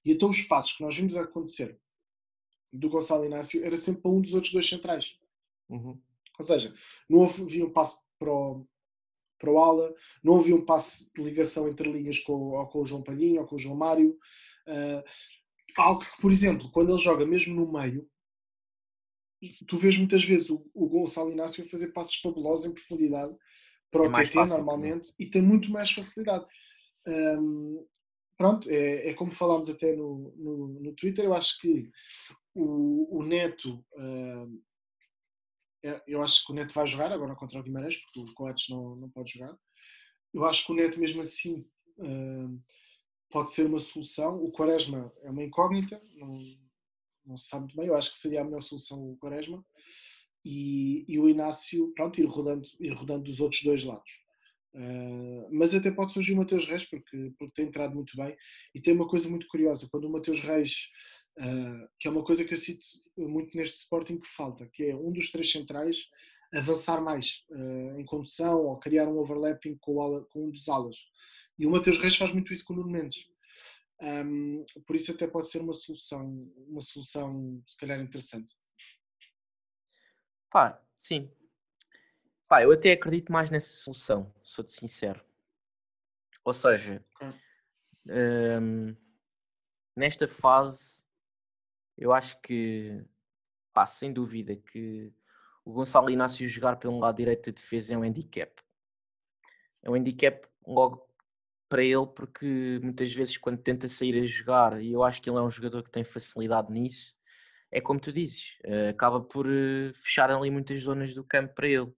[0.05, 1.79] E então os passos que nós vimos acontecer
[2.71, 5.17] do Gonçalo Inácio era sempre para um dos outros dois centrais.
[5.69, 5.99] Uhum.
[6.39, 6.73] Ou seja,
[7.09, 8.65] não havia um passo para o,
[9.37, 12.85] para o ala, não havia um passo de ligação entre linhas com, ou com o
[12.85, 14.17] João Palhinho ou com o João Mário.
[14.67, 15.03] Uh,
[15.77, 18.09] algo que, por exemplo, quando ele joga mesmo no meio,
[19.67, 23.35] tu vês muitas vezes o, o Gonçalo Inácio fazer passos fabulosos em profundidade
[23.89, 25.27] para o é TT normalmente também.
[25.27, 26.45] e tem muito mais facilidade.
[27.05, 27.85] Um,
[28.37, 31.89] pronto, é, é, como falámos até no, no, no, Twitter, eu acho que
[32.53, 34.61] o, o Neto, um,
[36.07, 38.95] eu acho que o Neto vai jogar agora contra o Guimarães, porque o Coates não,
[38.95, 39.57] não pode jogar.
[40.33, 41.65] Eu acho que o Neto mesmo assim
[41.97, 42.61] um,
[43.31, 44.43] pode ser uma solução.
[44.43, 46.39] O Quaresma é uma incógnita, não,
[47.25, 47.87] não se sabe muito bem.
[47.87, 49.63] Eu acho que seria a melhor solução o Quaresma.
[50.43, 54.11] E, e o Inácio, pronto, ir rodando, ir rodando dos outros dois lados.
[54.73, 58.35] Uh, mas até pode surgir o Mateus Reis, porque, porque tem entrado muito bem.
[58.73, 60.89] E tem uma coisa muito curiosa: quando o Mateus Reis,
[61.39, 62.85] uh, que é uma coisa que eu cito
[63.17, 66.07] muito neste Sporting que falta, que é um dos três centrais
[66.53, 70.97] avançar mais uh, em condução ou criar um overlapping com, ala, com um dos alas.
[71.61, 73.29] E o Mateus Reis faz muito isso com o Nuno Mendes.
[74.01, 78.57] Um, por isso até pode ser uma solução, uma solução se calhar interessante.
[80.49, 81.31] Pá, sim.
[82.47, 85.23] Pá, eu até acredito mais nessa solução, sou-te sincero.
[86.43, 87.05] Ou seja,
[88.07, 88.95] um,
[89.95, 91.05] nesta fase,
[91.95, 93.05] eu acho que,
[93.71, 95.13] pá, sem dúvida, que
[95.63, 98.51] o Gonçalo Inácio jogar pelo lado direito da defesa é um handicap.
[99.83, 101.10] É um handicap logo
[101.71, 105.37] para ele, porque muitas vezes quando tenta sair a jogar, e eu acho que ele
[105.37, 107.15] é um jogador que tem facilidade nisso,
[107.71, 111.69] é como tu dizes, eh, acaba por eh, fechar ali muitas zonas do campo para
[111.69, 111.89] ele.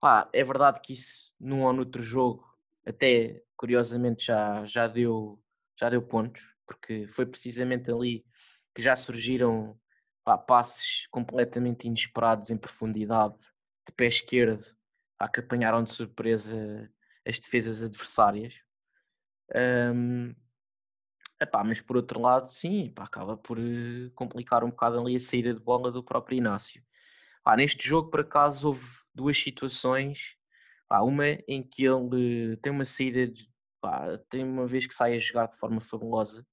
[0.00, 2.44] Pá, é verdade que isso num ou noutro jogo,
[2.86, 5.38] até curiosamente já, já, deu,
[5.78, 8.24] já deu pontos, porque foi precisamente ali
[8.74, 9.78] que já surgiram
[10.24, 13.36] pá, passes completamente inesperados em profundidade,
[13.86, 14.64] de pé esquerdo,
[15.18, 16.90] pá, que apanharam de surpresa
[17.26, 18.60] as defesas adversárias.
[19.54, 20.34] Um,
[21.40, 25.20] epá, mas por outro lado, sim, epá, acaba por uh, complicar um bocado ali a
[25.20, 26.82] saída de bola do próprio Inácio.
[27.56, 30.36] Neste jogo, por acaso, houve duas situações.
[30.90, 33.48] uma em que ele tem uma saída, de,
[34.28, 36.46] tem uma vez que sai a jogar de forma fabulosa.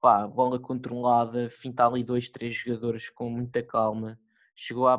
[0.00, 4.18] bola controlada, finta ali dois, três jogadores com muita calma.
[4.54, 4.94] Chegou a,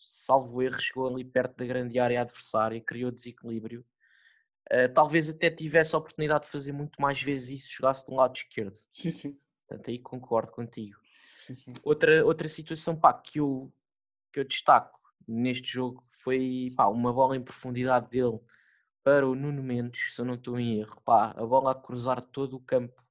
[0.00, 3.84] salvo erro, chegou ali perto da grande área adversária, criou desequilíbrio.
[4.72, 8.16] Uh, talvez até tivesse a oportunidade de fazer muito mais vezes isso, jogasse de um
[8.16, 8.78] lado esquerdo.
[8.92, 9.40] Sim, sim.
[9.66, 10.98] Portanto, aí concordo contigo.
[11.46, 11.74] Sim, sim.
[11.82, 13.72] Outra, outra situação pá, que, eu,
[14.32, 18.38] que eu destaco neste jogo foi pá, uma bola em profundidade dele
[19.02, 21.00] para o Nuno Mendes, se eu não estou em erro.
[21.04, 23.02] Pá, a bola a cruzar todo o campo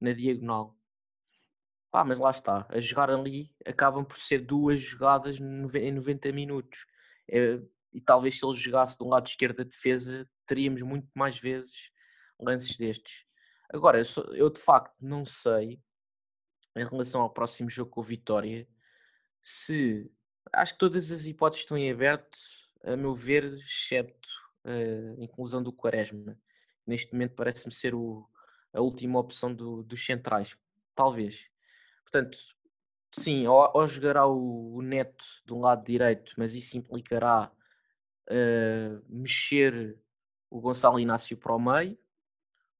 [0.00, 0.76] na diagonal.
[1.94, 6.86] Pá, mas lá está, a jogar ali acabam por ser duas jogadas em 90 minutos.
[7.30, 11.92] É, e talvez se ele jogasse do lado esquerdo da defesa, teríamos muito mais vezes
[12.36, 13.24] lances destes.
[13.72, 15.80] Agora, eu, sou, eu de facto não sei,
[16.74, 18.66] em relação ao próximo jogo com o Vitória,
[19.40, 20.10] se
[20.52, 22.36] acho que todas as hipóteses estão em aberto,
[22.82, 24.28] a meu ver, excepto
[24.64, 26.36] a inclusão do Quaresma.
[26.84, 28.28] Neste momento parece-me ser o,
[28.72, 30.56] a última opção do, dos centrais,
[30.92, 31.53] talvez.
[32.14, 32.38] Portanto,
[33.10, 37.50] sim, ou, ou jogará o, o, Neto do lado direito, mas isso implicará
[38.30, 39.98] uh, mexer
[40.48, 41.98] o Gonçalo Inácio para o meio,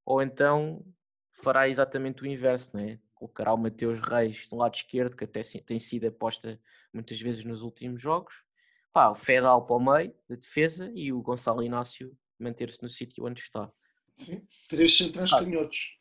[0.07, 0.87] ou então
[1.33, 3.01] fará exatamente o inverso, não é?
[3.13, 6.61] Colocará o Mateus Reis do lado esquerdo, que até tem sido aposta
[6.93, 8.45] muitas vezes nos últimos jogos.
[8.93, 13.27] Pá, o Fedal para o meio da defesa e o Gonçalo Inácio manter-se no sítio
[13.27, 13.69] onde está.
[14.17, 15.99] Sim, três centrais ah, canhotos.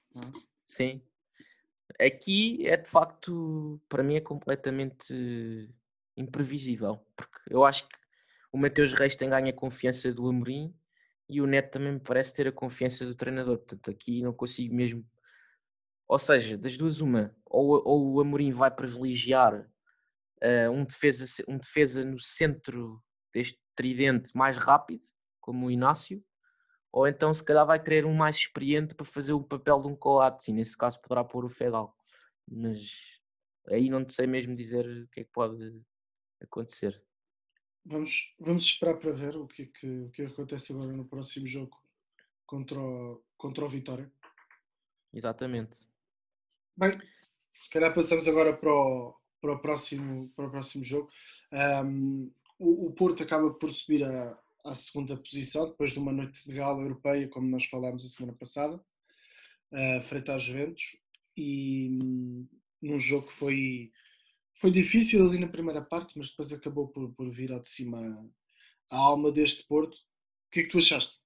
[0.59, 1.01] Sim,
[1.99, 5.13] Aqui é de facto, para mim, é completamente
[6.15, 7.95] imprevisível, porque eu acho que
[8.51, 10.75] o Mateus Reis tem ganho a confiança do Amorim
[11.27, 13.57] e o Neto também me parece ter a confiança do treinador.
[13.57, 15.05] Portanto, aqui não consigo mesmo.
[16.07, 19.67] Ou seja, das duas, uma, ou, ou o Amorim vai privilegiar
[20.43, 23.01] uh, um, defesa, um defesa no centro
[23.33, 25.07] deste tridente mais rápido,
[25.39, 26.23] como o Inácio,
[26.93, 29.95] ou então se calhar vai querer um mais experiente para fazer o papel de um
[29.95, 31.97] Coates e nesse caso poderá pôr o Fedal.
[32.47, 33.19] Mas
[33.67, 35.81] aí não sei mesmo dizer o que é que pode
[36.39, 37.03] acontecer.
[37.83, 41.03] Vamos, vamos esperar para ver o que, é que, o que, é acontece agora no
[41.03, 41.81] próximo jogo
[42.45, 44.09] contra o, contra o Vitória.
[45.11, 45.87] Exatamente.
[46.77, 46.91] Bem,
[47.55, 51.09] se calhar passamos agora para o, para o, próximo, para o próximo jogo.
[51.51, 56.45] Um, o, o Porto acaba por subir a, à segunda posição, depois de uma noite
[56.45, 60.97] de gala europeia, como nós falámos a semana passada, uh, frente aos Juventus,
[61.35, 62.47] e um,
[62.81, 63.91] num jogo que foi,
[64.55, 67.97] foi difícil ali na primeira parte, mas depois acabou por, por vir ao de cima
[68.91, 69.95] a, a alma deste Porto.
[69.95, 71.23] O que é que tu achaste?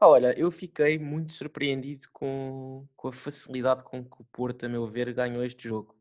[0.00, 4.86] olha, eu fiquei muito surpreendido com, com a facilidade com que o Porto, a meu
[4.86, 5.96] ver, ganhou este jogo.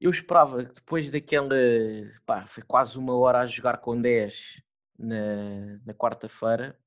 [0.00, 1.56] Eu esperava que depois daquela.
[2.24, 4.62] Pá, foi quase uma hora a jogar com 10
[4.98, 6.78] na, na quarta-feira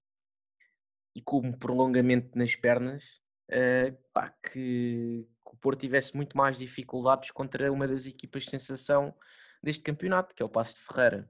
[1.16, 6.58] e com um prolongamento nas pernas, uh, pá, que, que, o Porto tivesse muito mais
[6.58, 9.14] dificuldades contra uma das equipas de sensação
[9.62, 11.30] deste campeonato, que é o Passo de Ferreira.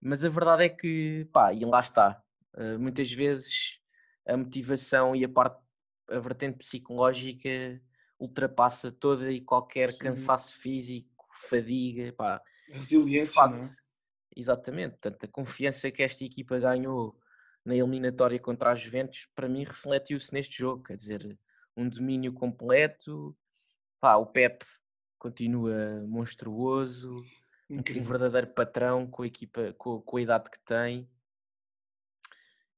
[0.00, 2.22] Mas a verdade é que, pá, e lá está.
[2.54, 3.80] Uh, muitas vezes
[4.26, 5.60] a motivação e a parte,
[6.08, 7.80] a vertente psicológica
[8.22, 10.04] ultrapassa toda e qualquer Sim.
[10.04, 12.40] cansaço físico, fadiga, pá.
[12.68, 13.70] Resiliência, não é?
[14.34, 17.18] Exatamente, portanto, a confiança que esta equipa ganhou
[17.64, 21.38] na eliminatória contra a Juventus, para mim refletiu-se neste jogo, quer dizer,
[21.76, 23.36] um domínio completo,
[24.00, 24.64] pá, o Pep
[25.18, 27.22] continua monstruoso,
[27.68, 28.02] Incrível.
[28.02, 31.08] um verdadeiro patrão com a equipa, com, com a idade que tem.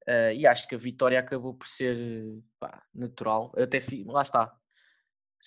[0.07, 1.97] Uh, e acho que a vitória acabou por ser
[2.59, 3.53] pá, natural.
[3.57, 4.55] Eu até lá está,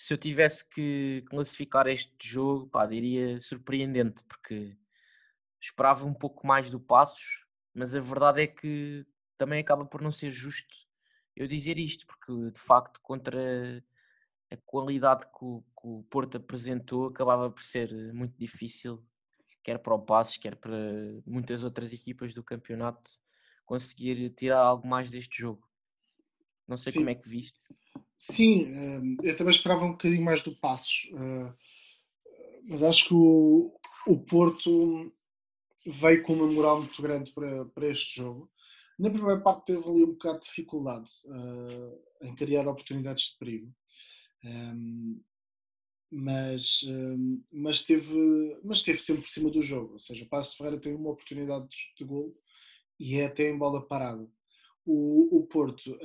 [0.00, 4.78] se eu tivesse que classificar este jogo, pá, diria surpreendente, porque
[5.60, 9.04] esperava um pouco mais do Passos, mas a verdade é que
[9.36, 10.72] também acaba por não ser justo
[11.34, 13.84] eu dizer isto, porque de facto contra
[14.52, 19.04] a qualidade que o, que o Porto apresentou acabava por ser muito difícil,
[19.64, 20.78] quer para o Passos, quer para
[21.26, 23.10] muitas outras equipas do campeonato,
[23.66, 25.68] conseguir tirar algo mais deste jogo.
[26.68, 27.00] Não sei Sim.
[27.00, 27.66] como é que viste.
[28.18, 31.52] Sim, eh, eu também esperava um bocadinho mais do Passos, eh,
[32.64, 33.72] mas acho que o,
[34.08, 35.12] o Porto
[35.86, 38.50] veio com uma moral muito grande para, para este jogo.
[38.98, 43.72] Na primeira parte teve ali um bocado de dificuldade uh, em criar oportunidades de perigo.
[44.44, 45.20] Um,
[46.10, 49.92] mas, um, mas, teve, mas teve sempre por cima do jogo.
[49.92, 52.36] Ou seja, o Passo Ferreira tem uma oportunidade de, de golo
[52.98, 54.28] e é até em bola parada.
[54.84, 55.96] O, o Porto.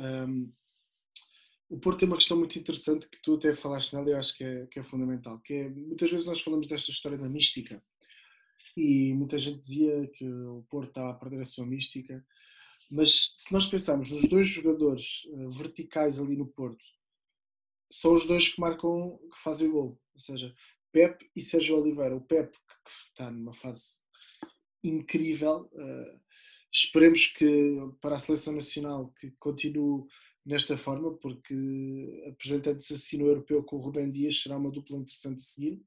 [1.73, 4.37] O Porto tem uma questão muito interessante que tu até falaste nela e eu acho
[4.37, 7.81] que é, que é fundamental, que é, muitas vezes nós falamos desta história da mística
[8.77, 12.23] e muita gente dizia que o Porto estava a perder a sua mística
[12.95, 16.85] mas se nós pensarmos nos dois jogadores uh, verticais ali no Porto,
[17.91, 19.99] são os dois que marcam, que fazem gol.
[20.13, 20.53] Ou seja,
[20.91, 22.15] Pep e Sérgio Oliveira.
[22.15, 24.01] O Pep, que está numa fase
[24.83, 25.71] incrível.
[25.73, 26.19] Uh,
[26.71, 30.05] esperemos que para a seleção nacional que continue
[30.45, 35.37] nesta forma, porque apresentando-se assim no europeu com o Rubem Dias será uma dupla interessante
[35.37, 35.81] de seguir.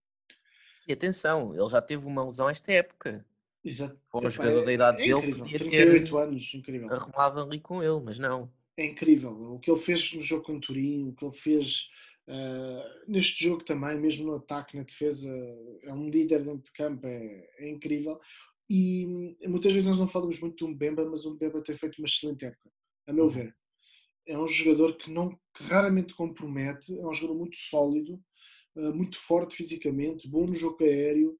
[0.89, 3.25] E atenção, ele já teve uma lesão esta época.
[3.65, 3.99] Exato.
[4.11, 6.93] Para um jogador é, da idade é dele, podia 38 ter anos, incrível.
[6.93, 8.51] arrumado ali com ele, mas não.
[8.77, 9.33] É incrível.
[9.55, 11.91] O que ele fez no jogo com o Turim, o que ele fez
[12.29, 15.29] uh, neste jogo também, mesmo no ataque, na defesa,
[15.83, 18.19] é um líder dentro de campo, é, é incrível.
[18.71, 22.07] E muitas vezes nós não falamos muito do Mbemba, mas o Mbemba tem feito uma
[22.07, 22.71] excelente época,
[23.07, 23.31] a meu uhum.
[23.31, 23.57] ver.
[24.27, 28.21] É um jogador que, não, que raramente compromete, é um jogador muito sólido,
[28.77, 31.39] uh, muito forte fisicamente, bom no jogo aéreo,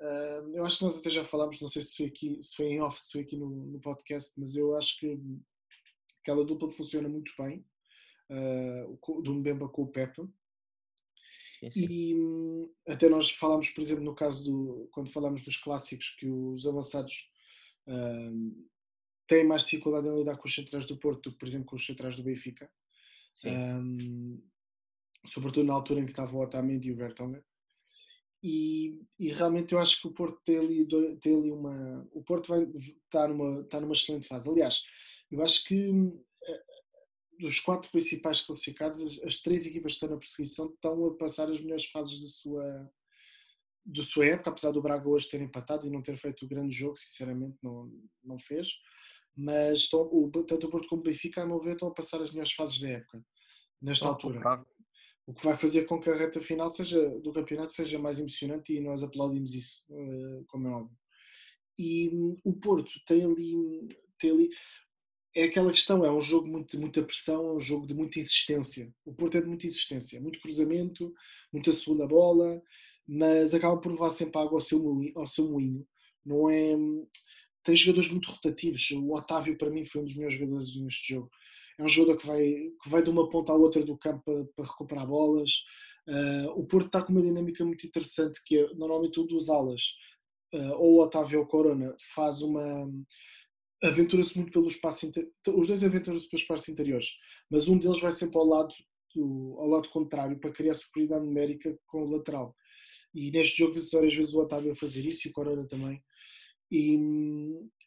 [0.00, 2.66] Uh, eu acho que nós até já falámos, não sei se foi aqui, se foi
[2.66, 5.20] em off, se foi aqui no, no podcast, mas eu acho que
[6.22, 7.66] aquela dupla funciona muito bem,
[8.30, 10.22] uh, do Mbemba com o Pepe.
[11.76, 14.88] E um, até nós falámos, por exemplo, no caso do.
[14.90, 17.30] quando falámos dos clássicos, que os avançados
[19.30, 21.76] têm mais dificuldade em lidar com os centrais do Porto do que, por exemplo, com
[21.76, 22.68] os centrais do Benfica.
[23.44, 24.42] Um,
[25.24, 27.42] sobretudo na altura em que estava o Otamendi e o Vertonghen.
[28.42, 30.88] E, e, realmente eu acho que o Porto tem ali,
[31.20, 32.08] tem ali uma.
[32.10, 32.62] O Porto vai
[33.04, 34.50] estar numa, está numa excelente fase.
[34.50, 34.82] Aliás,
[35.30, 35.90] eu acho que
[36.44, 36.64] eh,
[37.38, 41.50] dos quatro principais classificados, as, as, três equipas que estão na perseguição estão a passar
[41.50, 42.90] as melhores fases da sua,
[43.84, 46.74] da sua época, apesar do Braga hoje ter empatado e não ter feito o grande
[46.74, 47.92] jogo, sinceramente não,
[48.24, 48.72] não fez.
[49.36, 52.20] Mas estão, o, tanto o Porto como o Benfica, a meu ver, estão a passar
[52.20, 53.24] as melhores fases da época,
[53.80, 54.64] nesta altura
[55.30, 58.74] o que vai fazer com que a reta final seja, do campeonato seja mais emocionante
[58.74, 60.98] e nós aplaudimos isso, eh, como é óbvio.
[61.78, 62.10] E
[62.44, 63.54] o Porto tem ali,
[64.18, 64.50] tem ali
[65.36, 68.18] é aquela questão, é um jogo muito, de muita pressão, é um jogo de muita
[68.18, 68.92] insistência.
[69.04, 71.14] O Porto é de muita insistência, muito cruzamento,
[71.52, 72.60] muita segunda bola,
[73.06, 75.86] mas acaba por levar sempre água ao seu, moinho, ao seu moinho.
[76.26, 76.76] Não é,
[77.62, 78.90] tem jogadores muito rotativos.
[78.92, 81.30] O Otávio, para mim, foi um dos melhores jogadores neste jogo
[81.80, 82.42] é um jogador que vai,
[82.82, 85.50] que vai de uma ponta à outra do campo para, para recuperar bolas.
[86.06, 89.82] Uh, o Porto está com uma dinâmica muito interessante que é, normalmente o dos alas,
[90.52, 92.90] uh, ou o Otávio ou o Corona, faz uma
[93.82, 95.10] aventura-se muito pelo espaço
[95.54, 97.16] os dois aventuram-se pelos espaços interiores,
[97.50, 98.74] mas um deles vai sempre ao lado
[99.14, 102.54] do, ao lado contrário para criar superioridade numérica com o lateral.
[103.14, 106.00] E neste jogo vi várias vezes o Otávio a fazer isso e o Corona também.
[106.70, 106.96] E,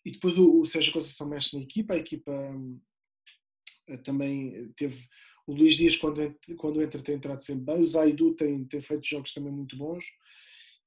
[0.05, 2.31] e depois o, o Sérgio Conceição mexe na equipa, a equipa
[3.87, 5.07] eh, também teve
[5.47, 9.07] o Luís Dias quando, quando entra tem entrado sempre bem, o Zaidu tem, tem feito
[9.07, 10.05] jogos também muito bons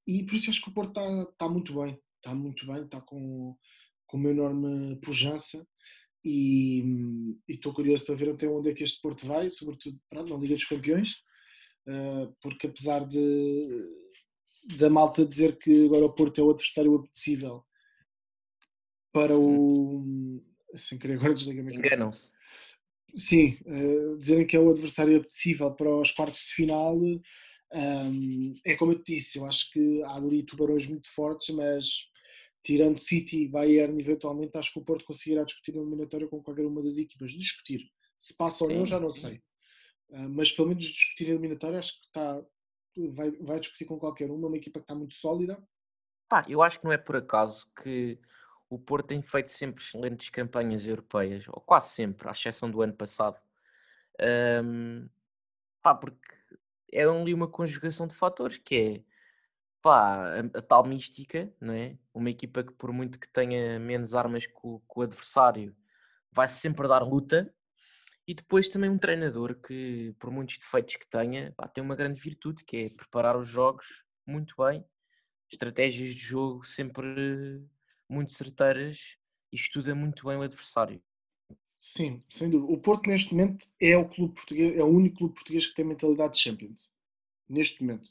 [0.07, 3.01] e por isso acho que o Porto está, está muito bem, está muito bem, está
[3.01, 3.57] com,
[4.07, 5.67] com uma enorme pujança
[6.25, 6.83] e,
[7.49, 10.55] estou curioso para ver até onde é que este Porto vai, sobretudo pronto, na Liga
[10.55, 11.13] dos Campeões,
[11.87, 14.07] uh, porque apesar de
[14.79, 17.65] da malta dizer que agora o Porto é o adversário apetecível
[19.17, 20.05] para o
[20.77, 22.37] sem querer agora desligar Enganam-se
[23.17, 27.21] sim, uh, dizerem que é o adversário apetecível para os quartos de final, um,
[27.73, 32.11] ehm, é como eu te disse, eu acho que há ali tubarões muito fortes, mas
[32.63, 36.67] tirando City e Bayern, eventualmente acho que o Porto conseguirá discutir a eliminatória com qualquer
[36.67, 37.31] uma das equipas.
[37.31, 37.81] Discutir.
[38.19, 39.41] Se passa ou não, já não sei.
[40.11, 42.43] Uh, mas pelo menos discutir a eliminatória, acho que está,
[43.15, 45.63] vai, vai discutir com qualquer uma, uma equipa que está muito sólida.
[46.29, 48.19] Pá, eu acho que não é por acaso que
[48.69, 52.95] o Porto tem feito sempre excelentes campanhas europeias, ou quase sempre, à exceção do ano
[52.95, 53.41] passado.
[54.65, 55.09] Um,
[55.83, 56.35] pá, porque
[56.93, 59.17] é ali uma conjugação de fatores que é
[59.83, 61.97] pá, a, a, tal mística, não é?
[62.13, 65.77] Uma equipa que por muito que tenha menos armas que o, que o adversário,
[66.33, 67.53] vai sempre dar luta.
[68.27, 72.21] E depois também um treinador que, por muitos defeitos que tenha, pá, tem uma grande
[72.21, 74.85] virtude, que é preparar os jogos muito bem,
[75.49, 77.63] estratégias de jogo sempre
[78.09, 79.17] muito certeiras
[79.53, 81.03] e estuda muito bem o adversário.
[81.79, 82.73] Sim, sem dúvida.
[82.73, 85.85] O Porto neste momento é o clube português, é o único clube português que tem
[85.85, 86.91] mentalidade de Champions.
[87.49, 88.11] Neste momento.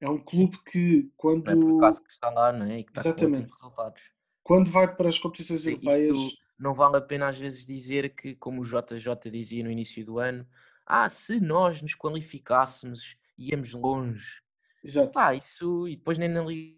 [0.00, 1.46] É um clube que quando.
[1.46, 2.80] Não é por acaso que está lá, não é?
[2.80, 3.48] E que está Exatamente.
[3.48, 4.02] com resultados.
[4.42, 6.18] Quando vai para as competições Sim, europeias.
[6.58, 10.18] Não vale a pena às vezes dizer que, como o JJ dizia no início do
[10.18, 10.46] ano,
[10.86, 14.40] ah, se nós nos qualificássemos, íamos longe.
[14.82, 15.18] Exato.
[15.18, 15.86] Ah, isso.
[15.88, 16.76] E depois nem na Liga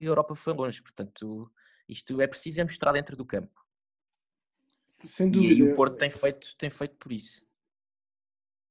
[0.00, 0.82] Europa foi longe.
[0.82, 1.50] Portanto,
[1.88, 3.64] isto é preciso é mostrar dentro do campo.
[5.04, 5.54] Sem dúvida.
[5.54, 7.46] E, e o Porto tem feito, tem feito por isso.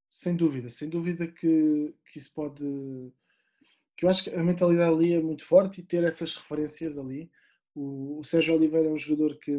[0.09, 2.63] Sem dúvida, sem dúvida que, que isso pode.
[3.97, 7.31] Que eu acho que a mentalidade ali é muito forte e ter essas referências ali.
[7.73, 9.57] O, o Sérgio Oliveira é um jogador que,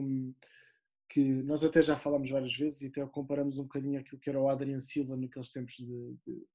[1.08, 4.40] que nós até já falámos várias vezes e até comparamos um bocadinho aquilo que era
[4.40, 6.46] o Adrian Silva naqueles tempos de, de,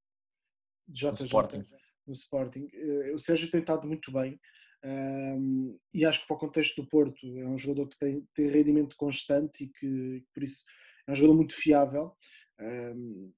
[0.87, 1.65] de JJ no Sporting.
[2.07, 2.69] no Sporting.
[2.73, 4.39] Eh, o Sérgio tem estado muito bem.
[4.83, 8.49] Um, e acho que para o contexto do Porto é um jogador que tem, tem
[8.49, 10.65] rendimento constante e que por isso
[11.07, 12.15] é um jogador muito fiável.
[12.59, 13.31] Um,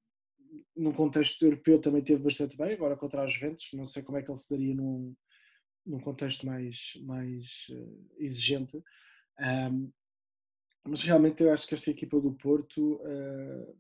[0.75, 4.21] num contexto europeu também teve bastante bem, agora contra as Juventus, não sei como é
[4.21, 5.15] que ele se daria num,
[5.85, 8.77] num contexto mais, mais uh, exigente.
[9.39, 9.91] Um,
[10.85, 13.77] mas realmente eu acho que esta equipa do Porto uh,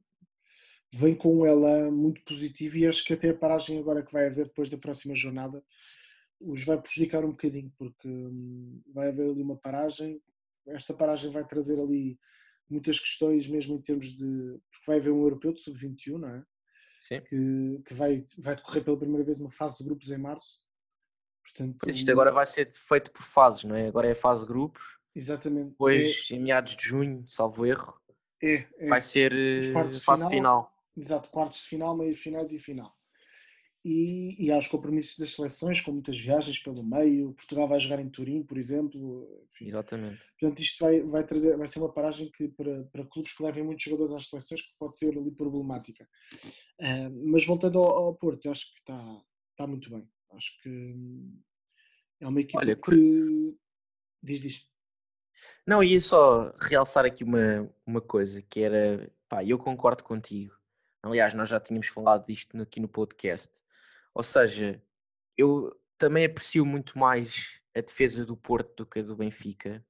[0.91, 4.45] vem com elan muito positivo e acho que até a paragem agora que vai haver
[4.45, 5.63] depois da próxima jornada
[6.45, 10.21] os vai prejudicar um bocadinho, porque hum, vai haver ali uma paragem.
[10.67, 12.17] Esta paragem vai trazer ali
[12.69, 14.59] muitas questões, mesmo em termos de.
[14.69, 16.43] Porque vai haver um europeu de sub-21, não é?
[17.01, 17.21] Sim.
[17.21, 20.63] Que, que vai, vai decorrer pela primeira vez uma fase de grupos em março.
[21.43, 23.87] Portanto, pois isto agora vai ser feito por fases, não é?
[23.87, 24.81] Agora é a fase de grupos.
[25.13, 25.71] Exatamente.
[25.71, 27.99] Depois, é, em meados de junho, salvo erro,
[28.41, 28.87] é, é.
[28.87, 29.33] vai ser
[29.75, 30.29] a fase final.
[30.29, 30.73] final.
[30.95, 32.95] Exato, quartos de final, meio finais e final
[33.83, 37.33] e, e aos compromissos das seleções, com muitas viagens pelo meio.
[37.33, 39.27] Portugal vai jogar em Turim, por exemplo.
[39.51, 39.65] Enfim.
[39.65, 40.23] Exatamente.
[40.39, 43.63] Portanto, isto vai, vai, trazer, vai ser uma paragem que para, para clubes que levem
[43.63, 46.07] muitos jogadores às seleções que pode ser ali problemática.
[46.79, 50.07] Uh, mas voltando ao, ao Porto, acho que está, está muito bem.
[50.31, 51.03] Acho que
[52.21, 53.55] é uma equipa Olha, que.
[54.21, 54.69] Diz, diz.
[55.67, 59.11] Não, ia só realçar aqui uma, uma coisa que era.
[59.27, 60.57] Pá, eu concordo contigo.
[61.01, 63.62] Aliás, nós já tínhamos falado disto aqui no podcast.
[64.13, 64.81] Ou seja,
[65.37, 69.83] eu também aprecio muito mais a defesa do Porto do que a do Benfica,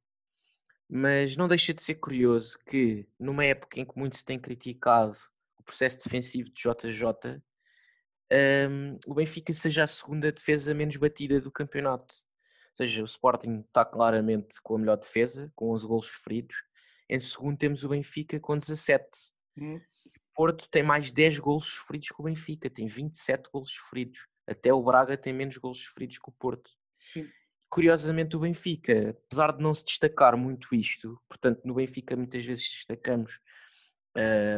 [0.90, 5.18] mas não deixa de ser curioso que, numa época em que muito se tem criticado
[5.58, 7.42] o processo defensivo de JJ,
[8.32, 12.14] um, o Benfica seja a segunda defesa menos batida do campeonato.
[12.72, 16.56] Ou seja, o Sporting está claramente com a melhor defesa, com 11 golos feridos.
[17.10, 19.06] Em segundo temos o Benfica com 17.
[19.58, 19.80] Hum.
[20.34, 24.28] Porto tem mais 10 golos sofridos que o Benfica, tem 27 golos sofridos.
[24.48, 26.72] Até o Braga tem menos golos sofridos que o Porto.
[26.92, 27.30] Sim.
[27.70, 32.70] Curiosamente, o Benfica, apesar de não se destacar muito isto, portanto, no Benfica muitas vezes
[32.70, 33.40] destacamos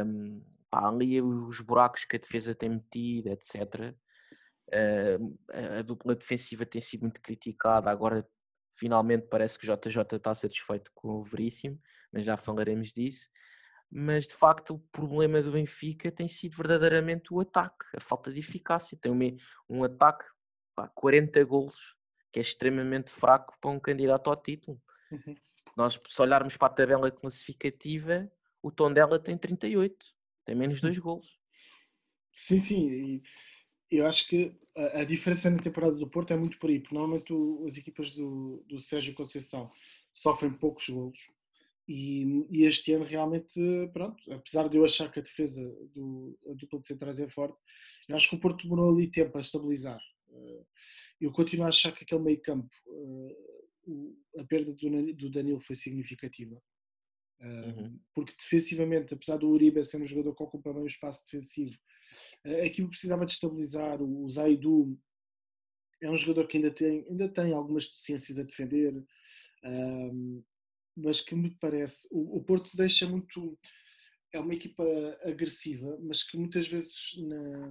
[0.06, 3.94] um, pá, ali os buracos que a defesa tem metido, etc.
[4.68, 5.38] Uh,
[5.78, 8.28] a dupla defensiva tem sido muito criticada, agora
[8.70, 11.80] finalmente parece que o JJ está satisfeito com o Veríssimo,
[12.12, 13.30] mas já falaremos disso
[13.90, 18.40] mas de facto o problema do Benfica tem sido verdadeiramente o ataque, a falta de
[18.40, 18.98] eficácia.
[19.00, 19.36] Tem um,
[19.68, 20.24] um ataque,
[20.74, 21.96] pá, 40 golos,
[22.32, 24.80] que é extremamente fraco para um candidato ao título.
[25.10, 25.34] Uhum.
[25.76, 28.30] Nós, se olharmos para a tabela classificativa,
[28.62, 29.94] o tom dela tem 38,
[30.44, 31.38] tem menos 2 golos.
[32.34, 33.22] Sim, sim,
[33.90, 36.94] eu acho que a, a, diferença na temporada do Porto é muito por aí, porque
[36.94, 39.70] normalmente o, as equipas do, do Sérgio Conceição
[40.12, 41.30] sofrem poucos golos
[41.88, 43.60] e, e, este ano realmente,
[43.92, 45.62] pronto, apesar de eu achar que a defesa
[45.94, 47.56] do a dupla de centrais é forte,
[48.08, 50.00] eu acho que o Porto demorou ali tempo a estabilizar.
[50.30, 50.64] Eh,
[51.20, 56.60] eu continuo a achar que aquele meio campo, eh, a perda do Danilo foi significativa.
[57.40, 58.00] Eh, uhum.
[58.14, 61.76] Porque defensivamente, apesar do Uribe ser um jogador que ocupa bem o espaço defensivo,
[62.64, 64.02] aquilo precisava de estabilizar.
[64.02, 64.98] O Zaidu
[66.00, 69.04] é um jogador que ainda tem, ainda tem algumas deficiências a defender
[70.96, 72.08] mas que me parece.
[72.10, 73.58] O, o Porto deixa muito.
[74.32, 74.84] É uma equipa
[75.22, 77.70] agressiva, mas que muitas vezes na,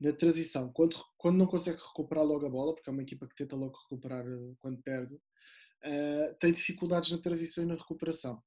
[0.00, 3.36] na transição, quando, quando não consegue recuperar logo a bola, porque é uma equipa que
[3.36, 8.42] tenta logo recuperar eh, quando perde, uh, tem dificuldades na transição e na recuperação.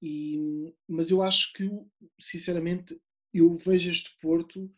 [0.00, 0.38] E,
[0.88, 1.68] mas eu acho que,
[2.18, 2.98] sinceramente,
[3.34, 4.72] eu vejo este Porto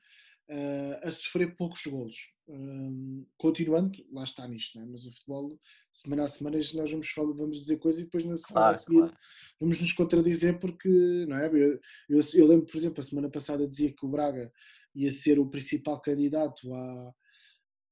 [1.02, 2.32] a sofrer poucos golos.
[2.46, 4.84] Um, continuando, lá está nisto, é?
[4.84, 5.58] mas o futebol,
[5.90, 8.98] semana a semana, nós vamos, vamos dizer coisas e depois na semana claro, a seguir
[8.98, 9.16] claro.
[9.58, 11.46] vamos nos contradizer porque, não é?
[11.46, 11.80] Eu,
[12.10, 14.52] eu, eu, lembro, por exemplo, a semana passada dizia que o Braga
[14.94, 17.14] ia ser o principal candidato a,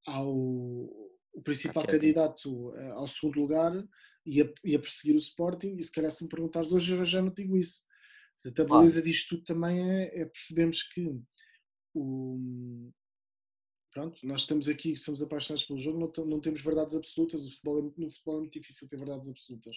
[0.06, 0.34] ao
[1.34, 3.72] o principal candidato eh, ao segundo lugar
[4.24, 7.32] ia, ia perseguir o Sporting e se calhar se me perguntares hoje eu já não
[7.32, 7.80] digo isso.
[8.42, 11.18] Portanto, a beleza disto tudo também é, é percebermos que
[11.94, 12.92] o,
[13.92, 17.78] pronto, nós estamos aqui, somos apaixonados pelo jogo, não, não temos verdades absolutas, o futebol
[17.78, 19.76] é, no futebol é muito difícil ter verdades absolutas.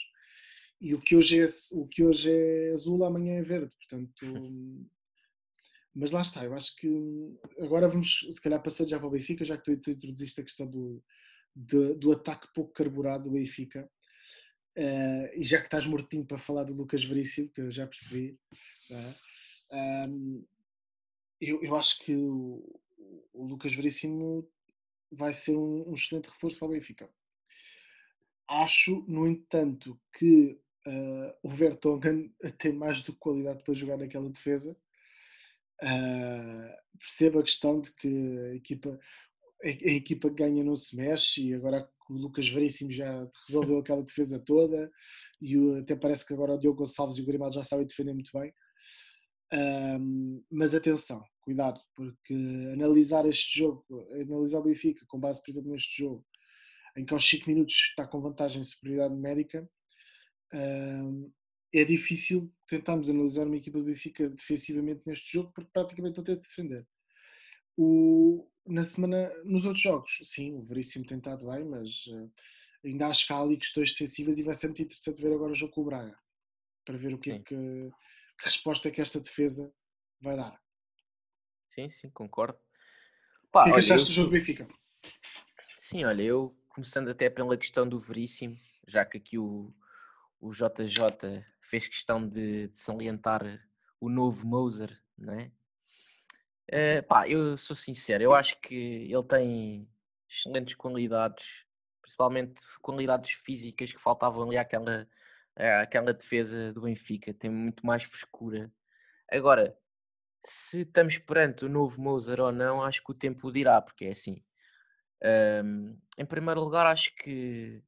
[0.82, 4.26] E o que hoje é, o que hoje é azul, amanhã é verde, portanto...
[5.98, 6.90] Mas lá está, eu acho que
[7.58, 10.44] agora vamos, se calhar, passar já para o Benfica, já que tu, tu introduziste a
[10.44, 11.02] questão do,
[11.56, 13.90] de, do ataque pouco carburado do Benfica.
[14.78, 18.38] Uh, e já que estás mortinho para falar do Lucas Veríssimo, que eu já percebi,
[19.72, 20.08] é?
[20.10, 20.46] um,
[21.40, 22.82] eu, eu acho que o,
[23.34, 24.48] o Lucas Veríssimo
[25.12, 27.10] vai ser um, um, excelente reforço para o Benfica.
[28.48, 34.30] Acho, no entanto, que uh, o Vertonghen tem mais do que qualidade para jogar naquela
[34.30, 34.78] defesa.
[35.82, 39.00] Uh, percebo a questão de que a equipa,
[39.64, 43.80] a, a, equipa que ganha não se mexe e agora o Lucas Veríssimo já resolveu
[43.80, 44.90] aquela defesa toda
[45.42, 48.14] e o, até parece que agora o Diogo Gonçalves e o Grimaldo já sabem defender
[48.14, 48.54] muito bem.
[49.54, 52.34] Um, mas atenção, cuidado, porque
[52.74, 56.26] analisar este jogo, analisar o Benfica com base, por exemplo, neste jogo,
[56.98, 59.70] em que aos 5 minutos está com vantagem de superioridade numérica,
[60.54, 61.32] um,
[61.74, 66.36] é difícil tentarmos analisar uma equipa do Benfica defensivamente neste jogo, porque praticamente não tem
[66.36, 66.88] de defender.
[67.78, 72.32] O, na semana, nos outros jogos, sim, o Veríssimo tem estado bem, mas uh,
[72.84, 75.56] ainda acho que há ali questões defensivas e vai ser muito interessante ver agora o
[75.56, 76.18] jogo com o Braga,
[76.86, 77.92] para ver o que é que que
[78.40, 79.74] resposta é que esta defesa
[80.22, 80.60] vai dar.
[81.70, 82.58] Sim, sim, concordo.
[83.52, 84.68] Pá, o que é que achaste do jogo do Benfica?
[85.78, 88.58] Sim, olha, eu começando até pela questão do Veríssimo,
[88.88, 89.74] já que aqui o,
[90.40, 93.42] o JJ fez questão de, de salientar
[94.00, 95.52] o novo Moser, né?
[96.72, 99.88] Uh, pá, eu sou sincero, eu acho que ele tem
[100.28, 101.66] excelentes qualidades,
[102.02, 105.08] principalmente qualidades físicas que faltavam ali àquela, é,
[105.56, 108.72] aquela defesa do Benfica tem muito mais frescura.
[109.32, 109.78] Agora,
[110.42, 114.12] se estamos perante o novo Moser ou não, acho que o tempo dirá, porque é
[114.12, 114.44] assim.
[115.64, 117.82] Um, em primeiro lugar, acho que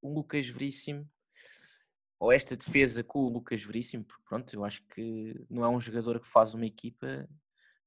[0.00, 1.08] o Lucas Veríssimo,
[2.18, 5.80] ou esta defesa com o Lucas Veríssimo, porque pronto, eu acho que não é um
[5.80, 7.28] jogador que faz uma equipa,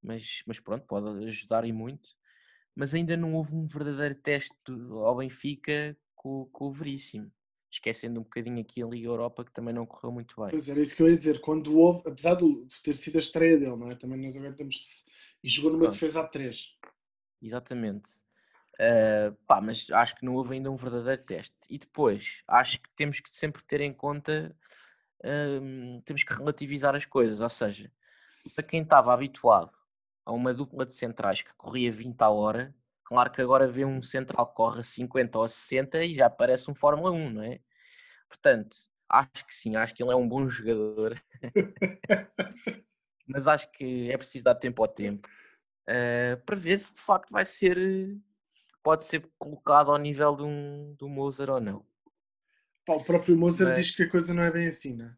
[0.02, 2.10] mas, mas pronto, pode ajudar e muito.
[2.76, 4.56] Mas ainda não houve um verdadeiro teste
[5.04, 7.32] ao Benfica com, com o Veríssimo
[7.70, 10.50] esquecendo um bocadinho aqui a Liga Europa que também não correu muito bem.
[10.50, 13.58] Pois era isso que eu ia dizer, quando houve, apesar de ter sido a estreia
[13.58, 13.96] dele, não é?
[13.96, 14.88] Também nós aguentamos
[15.44, 15.94] e jogou numa Pronto.
[15.94, 16.78] defesa a 3.
[17.42, 18.10] Exatamente.
[18.76, 21.56] Uh, pá, mas acho que não houve ainda um verdadeiro teste.
[21.70, 24.56] E depois, acho que temos que sempre ter em conta,
[25.24, 27.92] uh, temos que relativizar as coisas, ou seja,
[28.56, 29.74] para quem estava habituado
[30.26, 32.76] a uma dupla de centrais que corria 20 a hora,
[33.10, 36.30] Claro que agora vê um central que corre a 50 ou a 60 e já
[36.30, 37.60] parece um Fórmula 1, não é?
[38.28, 38.78] Portanto,
[39.10, 41.20] acho que sim, acho que ele é um bom jogador.
[43.26, 45.28] Mas acho que é preciso dar tempo ao tempo
[45.90, 48.16] uh, para ver se de facto vai ser,
[48.84, 51.84] pode ser colocado ao nível de um, do Moser ou não.
[52.86, 53.88] Pá, o próprio Moser Mas...
[53.88, 55.16] diz que a coisa não é bem assim, não é?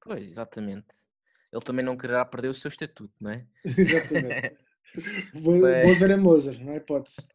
[0.00, 0.94] Pois, exatamente.
[1.52, 3.46] Ele também não quererá perder o seu estatuto, não é?
[3.76, 4.56] exatamente.
[5.34, 6.02] Mas...
[6.02, 7.28] É Mozart, não é hipótese.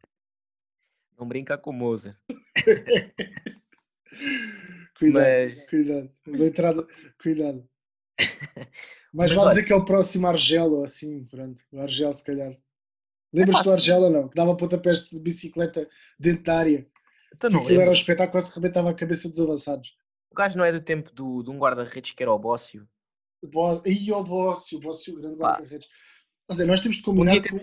[1.18, 2.16] Não brinca com Mozart.
[4.98, 5.68] cuidado, Mas...
[5.68, 6.10] cuidado.
[6.26, 6.86] Entrada,
[7.20, 7.68] cuidado.
[9.12, 11.62] Mas, Mas vale dizer que é o próximo Argelo, assim, pronto.
[11.72, 12.54] O Argel, se calhar.
[13.32, 14.28] Lembras-te é do Argel ou não?
[14.28, 15.88] Que dava pontapés de bicicleta
[16.18, 16.86] dentro da área.
[17.34, 19.96] Então não Aquilo era um espetáculo, quase rebentava a cabeça dos avançados.
[20.30, 22.86] O gajo não é do tempo do, de um guarda-redes que era o Bócio?
[23.42, 23.82] Bo...
[23.84, 25.88] E o Bócio, o Bócio, o grande guarda-redes.
[26.50, 27.36] Seja, nós temos de combinar.
[27.36, 27.58] Um com...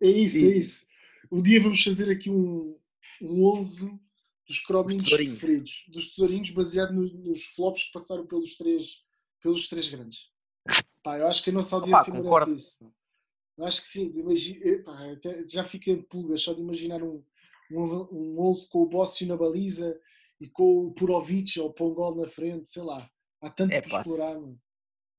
[0.00, 0.86] É isso, é isso.
[1.30, 2.78] Um dia vamos fazer aqui um,
[3.20, 3.98] um 11
[4.46, 9.04] dos crominhos preferidos, dos tesourinhos, baseado no, nos flops que passaram pelos três,
[9.42, 10.30] pelos três grandes.
[11.02, 12.92] Pá, eu acho que a nossa audiência Opa, merece isso.
[13.58, 14.96] Eu acho que sim, imagine, pá,
[15.46, 17.22] já fica em pulgas só de imaginar um,
[17.70, 19.98] um, um 11 com o Bócio na baliza
[20.40, 23.10] e com o Purovic ou o Pongol na frente, sei lá.
[23.40, 24.34] Há tanto é, para explorar.
[24.34, 24.58] Mano.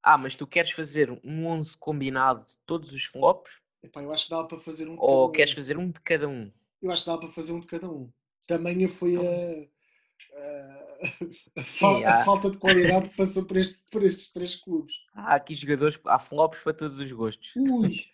[0.02, 3.52] Ah, mas tu queres fazer um 11 combinado de todos os flops?
[3.84, 5.32] Epá, eu acho que dava para fazer um Ou um.
[5.32, 6.52] queres fazer um de cada um?
[6.82, 8.12] Eu acho que dava para fazer um de cada um.
[8.48, 12.24] Também foi a, a, a, Sim, a há...
[12.24, 14.96] falta de qualidade que passou por, este, por estes três clubes.
[15.14, 17.54] Há aqui jogadores, há flops para todos os gostos.
[17.56, 18.06] Ui!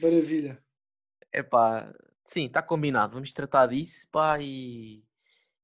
[0.00, 0.62] Maravilha.
[1.32, 1.92] É pá,
[2.24, 3.14] sim, está combinado.
[3.14, 5.04] Vamos tratar disso, pá, e,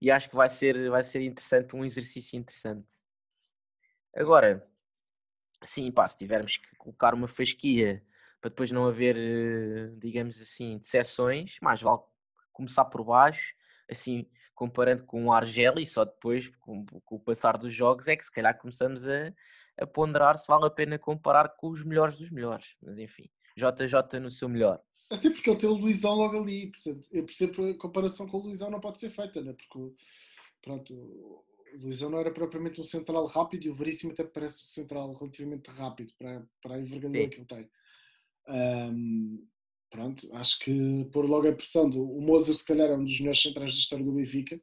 [0.01, 2.89] e acho que vai ser, vai ser interessante, um exercício interessante.
[4.15, 4.68] Agora,
[5.65, 8.03] sim, pá, se tivermos que colocar uma fasquia
[8.41, 12.01] para depois não haver, eh, digamos assim, decepções, mais vale
[12.53, 13.55] começar por baixo,
[13.91, 18.17] assim, comparando com o Argel e só depois, com, com, o passar dos jogos, é
[18.17, 19.33] que se calhar começamos a,
[19.81, 22.77] a ponderar se vale a pena comparar com os melhores dos melhores.
[22.83, 24.81] Mas enfim, JJ no seu melhor.
[25.11, 28.39] Até porque ele tem o Luizão logo ali, portanto, eu percebo que a comparação com
[28.39, 29.55] o Luizão não pode ser feita, né?
[29.55, 29.95] porque
[30.61, 31.45] pronto,
[31.79, 35.15] o Luizão não era propriamente um central rápido e o Veríssimo até parece um central
[35.15, 37.71] relativamente rápido para, para a envergadura que ele tem.
[38.49, 39.47] Um,
[39.89, 43.21] pronto, acho que pôr logo a pressão do o Moser se calhar é um dos
[43.21, 44.61] melhores centrais da história do Benfica.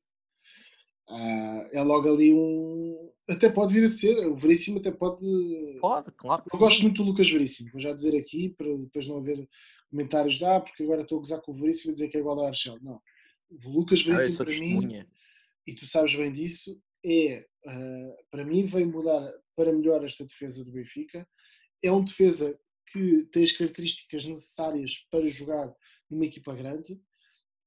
[1.07, 3.11] Uh, é logo ali um.
[3.30, 5.26] Até pode vir a ser, o Veríssimo até pode.
[5.80, 6.43] Pode, claro.
[6.45, 6.57] Eu sim.
[6.57, 9.47] gosto muito do Lucas Veríssimo, vou já dizer aqui, para depois não haver
[9.89, 12.20] comentários de ah, porque agora estou a gozar com o Veríssimo e dizer que é
[12.20, 12.78] igual ao Archel.
[12.82, 12.99] Não.
[13.49, 15.05] O Lucas ah, Veríssimo ah, para mim,
[15.68, 20.66] e tu sabes bem disso, é uh, para mim veio mudar para melhor esta defesa
[20.66, 21.28] do Benfica.
[21.84, 25.74] É um defesa que tem as características necessárias para jogar
[26.10, 26.99] numa equipa grande.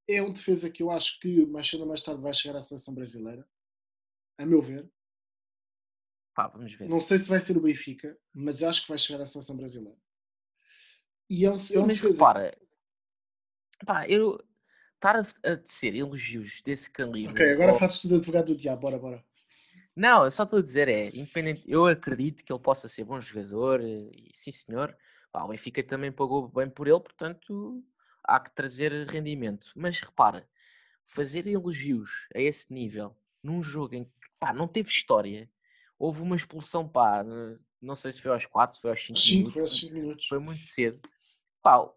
[0.09, 2.63] É um defesa que eu acho que mais cedo ou mais tarde vai chegar à
[2.63, 3.47] seleção brasileira,
[4.39, 4.91] a meu ver.
[6.35, 6.89] Pá, vamos ver.
[6.89, 9.99] Não sei se vai ser o Benfica, mas acho que vai chegar à seleção brasileira.
[11.29, 12.27] E é um, Sim, é um mas defesa...
[12.27, 12.59] repara,
[13.85, 14.39] pá, eu
[14.95, 17.33] estar a, a tecer elogios desse calibre.
[17.33, 17.79] Ok, agora ou...
[17.79, 19.28] fazes tudo advogado do diabo, bora, bora.
[19.99, 23.21] Não, eu só estou a dizer, é, independente, eu acredito que ele possa ser bom
[23.21, 24.97] jogador, e sim senhor,
[25.33, 27.85] Pá, o Benfica também pagou bem por ele, portanto
[28.23, 29.73] há que trazer rendimento.
[29.75, 30.49] Mas repara,
[31.05, 35.51] fazer elogios a esse nível num jogo em que pá, não teve história,
[35.99, 37.25] houve uma expulsão, pá,
[37.81, 39.53] não sei se foi aos 4, se foi aos 5 minutos.
[39.53, 40.27] Foi aos 5 minutos.
[40.29, 41.01] Foi muito cedo.
[41.61, 41.91] Pá,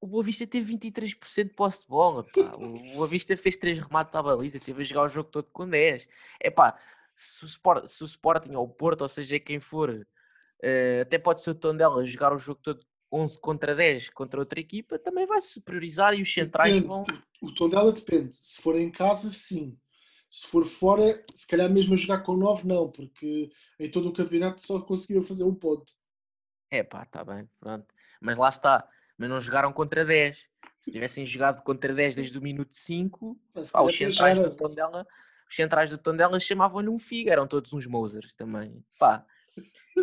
[0.00, 2.56] o Boa Vista teve 23% de posse de bola, pá.
[2.56, 5.68] O Boa Vista fez 3 remates à baliza, teve a jogar o jogo todo com
[5.68, 6.08] 10.
[6.40, 6.78] É pá,
[7.14, 10.06] se o, Sport, se o Sporting ou o Porto, ou seja, quem for,
[10.62, 14.60] Uh, até pode ser o Tondela jogar o jogo todo 11 contra 10 contra outra
[14.60, 16.86] equipa, também vai superiorizar e os centrais depende.
[16.86, 17.04] vão.
[17.40, 18.36] O Tondela depende.
[18.36, 19.76] Se for em casa, sim.
[20.30, 24.12] Se for fora, se calhar mesmo a jogar com 9, não, porque em todo o
[24.12, 25.92] campeonato só conseguiram fazer um ponto.
[26.70, 27.86] É pá, está bem, pronto.
[28.20, 28.86] Mas lá está.
[29.20, 30.48] Mas não jogaram contra 10.
[30.78, 33.38] Se tivessem jogado contra 10 desde o minuto 5,
[33.70, 35.06] pá, os centrais do Tondela,
[35.46, 38.82] os centrais do Tondela chamavam-lhe um figo, eram todos uns Mosers também.
[38.98, 39.26] Pá,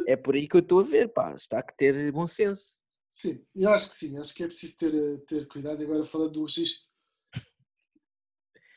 [0.05, 2.79] é por aí que eu estou a ver, pá, está que ter bom senso.
[3.09, 5.81] Sim, eu acho que sim, acho que é preciso ter, eh, ter cuidado.
[5.81, 6.87] Agora falando do registro,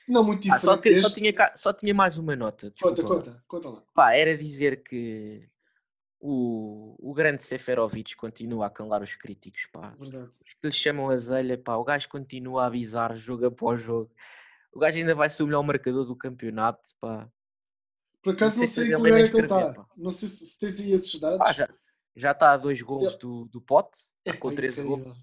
[0.08, 0.62] não muito diferente.
[0.62, 2.72] Ah, só, que, só, tinha, só tinha mais uma nota.
[2.80, 3.84] Conta, conta, conta lá.
[3.92, 5.46] Pá, era dizer que
[6.20, 9.96] o, o grande Seferovic continua a calar os críticos, pá.
[9.98, 10.30] Verdade.
[10.44, 14.12] Os que lhe chamam a zelha, pá, o gajo continua a avisar jogo após jogo.
[14.72, 17.28] O gajo ainda vai ser o melhor marcador do campeonato, pá.
[18.22, 19.86] Por acaso não sei, em que lugar é que ele está.
[19.96, 21.40] Não sei se, se tens aí esses dados.
[21.40, 21.68] Ah, já,
[22.14, 25.16] já está a dois gols do, do pote, é, com 13 gols.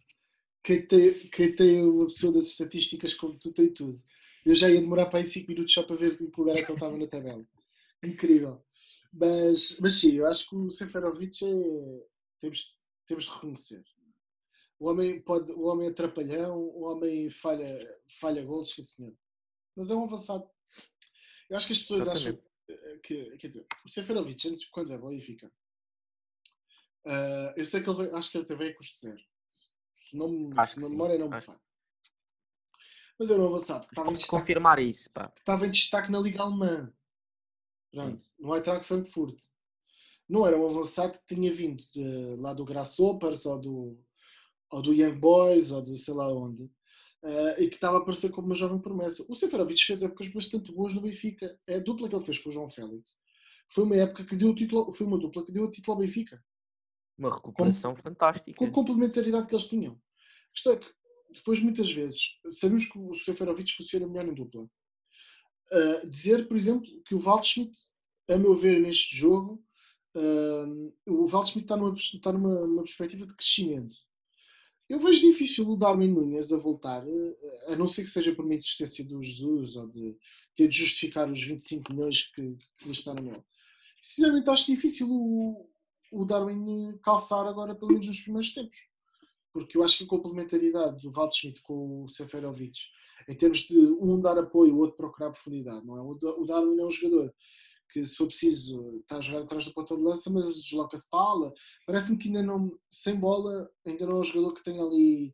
[0.64, 4.02] Quem tem, quem tem uma pessoa das estatísticas como tu tem tudo.
[4.44, 6.64] Eu já ia demorar para aí 5 minutos só para ver em que lugar é
[6.64, 7.46] que ele estava na tabela.
[8.04, 8.64] Incrível.
[9.20, 12.08] Mas, mas sim, eu acho que o Seferovic é.
[12.40, 12.76] Temos,
[13.08, 13.84] temos de reconhecer.
[14.80, 19.18] O homem, pode, o homem é trapalhão, o homem falha, falha gols, sim senhor.
[19.76, 20.48] Mas é um avançado.
[21.50, 22.44] Eu acho que as pessoas Exatamente.
[22.70, 25.48] acham que, quer dizer, o Seferovic, antes, quando é bom e fica,
[27.08, 29.22] uh, eu sei que ele veio, acho que ele teve a custo zero.
[29.94, 31.60] Se não, se não memória não me falha.
[33.18, 34.30] Mas era um avançado que estava em destaque.
[34.30, 35.28] confirmar isso, pá.
[35.30, 36.94] Que estava em destaque na Liga Alemã.
[38.06, 39.40] Pronto, no Eintracht Frankfurt.
[40.30, 44.00] Não era um avançado que tinha vindo de, lá do Grasshoppers ou do,
[44.72, 46.70] ou do Young Boys ou do sei lá onde
[47.24, 49.26] uh, e que estava a aparecer como uma jovem promessa.
[49.30, 51.58] O Seferovic fez épocas bastante boas no Benfica.
[51.68, 53.22] É a dupla que ele fez com o João Félix.
[53.70, 56.02] Foi uma época que deu o título, foi uma dupla que deu o título ao
[56.02, 56.44] Benfica.
[57.18, 58.58] Uma recuperação com, fantástica.
[58.58, 60.00] Com a complementaridade que eles tinham.
[60.54, 60.88] Isto é que,
[61.34, 64.70] depois, muitas vezes, sabemos que o Seferovic funciona melhor em dupla.
[65.72, 67.78] Uh, dizer, por exemplo, que o Waldschmidt,
[68.30, 69.64] a meu ver, neste jogo,
[70.16, 73.96] uh, o Waldschmidt está numa, está numa perspectiva de crescimento.
[74.90, 78.46] Eu vejo difícil o Darwin Nunes a voltar, eh, a não ser que seja por
[78.46, 80.18] uma existência do Jesus ou de
[80.56, 83.44] ter de justificar os 25 milhões que, que está na mão.
[84.02, 85.70] Sinceramente, acho difícil o,
[86.10, 88.78] o Darwin calçar agora, pelo menos nos primeiros tempos.
[89.58, 92.80] Porque eu acho que a complementaridade do Waldschmidt com o Seferovic,
[93.28, 96.02] em termos de um dar apoio, o outro procurar profundidade, não é?
[96.02, 97.34] O Darwin é um jogador
[97.90, 101.20] que se for preciso está a jogar atrás do ponta de lança, mas desloca-se para
[101.20, 101.54] a ala.
[101.86, 105.34] Parece-me que ainda não, sem bola, ainda não é um jogador que tem ali,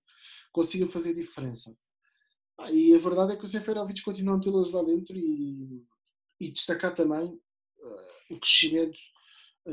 [0.51, 1.77] consiga fazer diferença.
[2.57, 5.83] Ah, e a verdade é que o Seferovic continua a metê-las lá dentro e,
[6.39, 8.99] e destacar também uh, o crescimento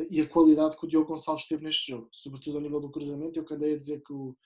[0.09, 3.39] e a qualidade que o Diogo Gonçalves teve neste jogo, sobretudo a nível do cruzamento.
[3.39, 4.37] Eu andei a dizer que o,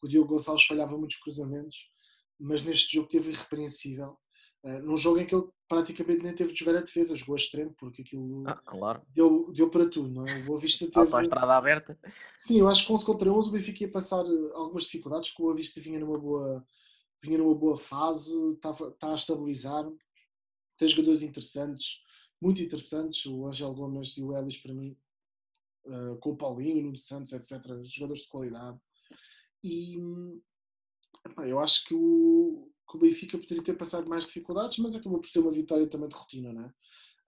[0.00, 1.90] que o Diogo Gonçalves falhava muitos cruzamentos,
[2.38, 4.16] mas neste jogo teve irrepreensível.
[4.64, 7.36] Uh, num jogo em que ele praticamente nem teve de jogar a defesa, jogou a
[7.36, 9.02] extremo, porque aquilo ah, claro.
[9.08, 10.38] deu, deu para tudo, não é?
[10.38, 11.16] O Boa Vista teve.
[11.16, 11.98] a estrada aberta.
[12.38, 14.24] Sim, eu acho que 11 contra 11 o Benfica ia passar
[14.54, 16.64] algumas dificuldades, porque o Boa Vista vinha numa boa
[17.20, 19.88] vinha numa boa fase, está, está a estabilizar,
[20.76, 22.02] tem jogadores interessantes,
[22.42, 24.96] muito interessantes, o Angel Gomes e o Elis para mim,
[25.86, 27.62] uh, com o Paulinho, o Nuno Santos, etc.
[27.84, 28.78] Jogadores de qualidade.
[29.62, 29.96] E
[31.24, 35.20] epá, eu acho que o, que o Benfica poderia ter passado mais dificuldades, mas acabou
[35.20, 36.72] por ser uma vitória também de rotina, não é?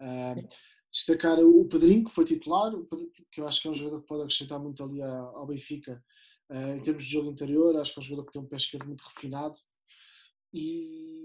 [0.01, 0.49] Uh,
[0.91, 2.73] destacar o Pedrinho, que foi titular,
[3.31, 6.05] que eu acho que é um jogador que pode acrescentar muito ali ao Benfica
[6.51, 7.77] uh, em termos de jogo interior.
[7.77, 9.57] Acho que é um jogador que tem um pé esquerdo muito refinado,
[10.53, 11.24] e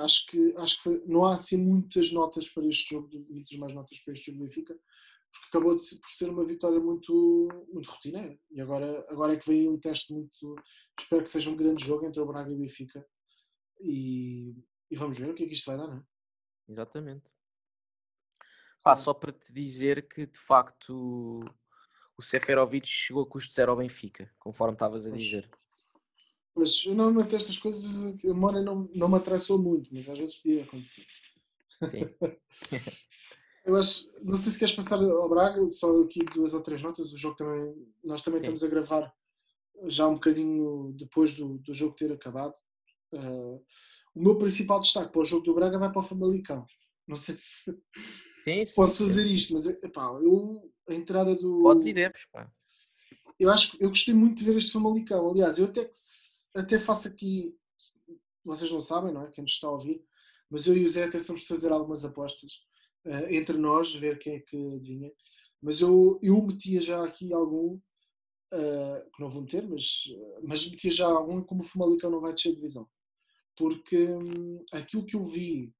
[0.00, 3.72] acho, que, acho que foi, não há assim muitas notas para este jogo, muitas mais
[3.72, 7.90] notas para este jogo do Benfica, porque acabou de por ser uma vitória muito, muito
[7.90, 8.38] rotineira.
[8.50, 10.56] E agora, agora é que vem um teste muito.
[10.98, 13.06] Espero que seja um grande jogo entre o Braga e o Benfica.
[13.80, 14.54] E,
[14.90, 16.04] e vamos ver o que é que isto vai dar, não é?
[16.68, 17.24] Exatamente.
[18.84, 21.44] Ah, só para te dizer que de facto
[22.16, 25.48] o Seferovic chegou a custo zero ao Benfica, conforme estavas a dizer.
[26.54, 30.36] Mas eu normalmente estas coisas, a memória não, não me atrasou muito, mas às vezes
[30.36, 31.06] podia acontecer.
[31.90, 32.08] Sim.
[33.64, 37.12] eu acho, não sei se queres passar ao Braga, só aqui duas ou três notas.
[37.12, 37.74] O jogo também,
[38.04, 38.52] nós também Sim.
[38.52, 39.14] estamos a gravar
[39.86, 42.54] já um bocadinho depois do, do jogo ter acabado.
[43.12, 43.62] Uh,
[44.14, 46.66] o meu principal destaque para o jogo do Braga vai para o Famalicão.
[47.06, 47.72] Não sei se,
[48.44, 49.04] sim, se sim, posso sim.
[49.04, 51.62] fazer isto, mas epá, eu, a entrada do.
[51.62, 52.50] Podes e deves, pá.
[53.40, 55.28] Eu acho eu gostei muito de ver este Famalicão.
[55.28, 55.96] Aliás, eu até que
[56.54, 57.56] até faço aqui,
[58.44, 59.30] vocês não sabem, não é?
[59.30, 60.04] Quem nos está a ouvir,
[60.50, 62.60] mas eu e o Zé até somos fazer algumas apostas
[63.06, 65.12] uh, entre nós, ver quem é que adivinha.
[65.60, 70.04] Mas eu, eu metia já aqui algum, uh, que não vou meter, mas,
[70.42, 72.88] mas metia já algum como o Famalicão não vai descer de divisão.
[73.56, 75.72] Porque um, aquilo que eu vi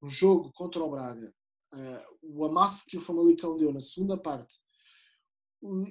[0.00, 1.34] no jogo contra o Braga,
[1.72, 4.56] uh, o amasso que o Famalicão deu na segunda parte,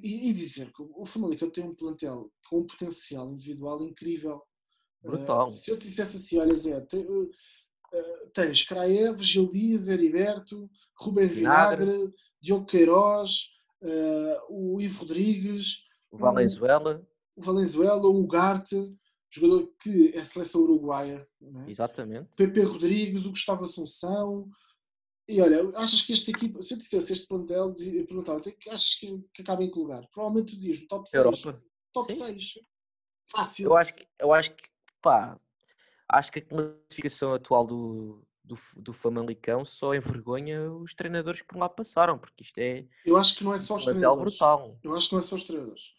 [0.02, 4.42] e, e, dizer que o Famalicão tem um plantel com um potencial individual incrível.
[5.02, 5.48] Brutal.
[5.48, 9.90] Uh, se eu te dissesse assim, olha Zé, te, uh, uh, tens Kraev, Gil Dias,
[9.90, 13.52] Heriberto, Rubem Vinagre, Vinagre Diogo Queiroz,
[14.50, 17.06] o Ivo Rodrigues, o Valenzuela,
[17.36, 18.96] o, o Valenzuela, o Ugarte,
[19.30, 21.28] jogador que é seleção uruguaia.
[21.42, 21.70] É?
[21.70, 22.30] Exatamente.
[22.36, 24.50] Pepe Rodrigues, o Gustavo Assunção,
[25.28, 29.24] e olha, achas que esta equipa, se eu dissesse este plantel, eu perguntava, achas que,
[29.34, 30.06] que acaba em que lugar?
[30.12, 31.24] Provavelmente tu dizias no top 6.
[31.24, 31.64] Europa.
[31.94, 32.26] Top Sim.
[32.26, 32.60] 6.
[33.32, 33.66] Fácil.
[33.68, 34.64] Eu acho que, eu acho que,
[35.02, 35.40] pá,
[36.10, 41.58] acho que a classificação atual do, do, do Famalicão só envergonha os treinadores que por
[41.58, 42.86] lá passaram, porque isto é.
[43.06, 44.34] Eu acho que não é só os treinadores.
[44.34, 44.78] Brutal.
[44.84, 45.94] Eu acho que não é só os treinadores.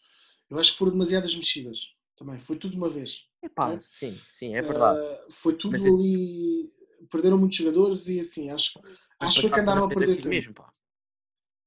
[0.49, 2.39] Eu acho que foram demasiadas mexidas também.
[2.39, 3.27] Foi tudo de uma vez.
[3.41, 3.79] Epá, é?
[3.79, 4.99] Sim, sim, é verdade.
[4.99, 6.71] Uh, foi tudo Mas ali
[7.09, 8.79] perderam muitos jogadores e assim, acho,
[9.19, 10.27] acho que andaram a perder tempo.
[10.29, 10.71] Mesmo, pá.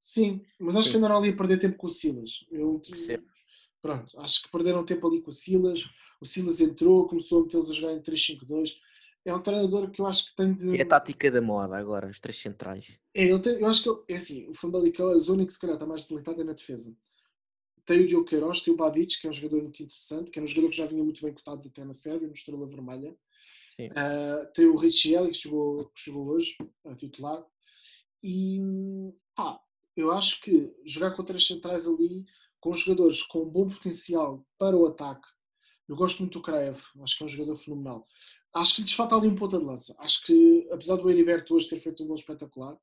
[0.01, 0.91] Sim, mas acho Sim.
[0.91, 2.45] que andaram ali a perder tempo com o Silas.
[2.51, 2.81] Eu,
[3.81, 5.83] pronto, acho que perderam tempo ali com o Silas.
[6.21, 8.75] O Silas entrou, começou a metê-los a jogar em 3-5-2.
[9.25, 10.69] É um treinador que eu acho que tem de.
[10.69, 12.97] E é a tática da moda agora, os três centrais.
[13.13, 15.59] É, ele tem, eu acho que ele, é assim, o Famalicão, a zona que se
[15.59, 16.95] calhar está mais debilitada é na defesa.
[17.85, 20.41] Tem o Diogo Queiroz, tem o Babic, que é um jogador muito interessante, que é
[20.41, 23.15] um jogador que já vinha muito bem cotado até na Sérvia, no Estrela Vermelha.
[23.87, 26.55] Uh, tem o Richie que jogou, que jogou hoje,
[26.85, 27.43] a titular.
[28.21, 28.59] E
[29.35, 29.59] pá,
[29.95, 32.25] eu acho que jogar com três centrais ali,
[32.59, 35.27] com jogadores com bom potencial para o ataque,
[35.89, 38.05] eu gosto muito do Kraev, acho que é um jogador fenomenal.
[38.53, 39.95] Acho que lhes falta ali um ponta de lança.
[39.97, 42.77] Acho que, apesar do Heriberto hoje ter feito um gol espetacular,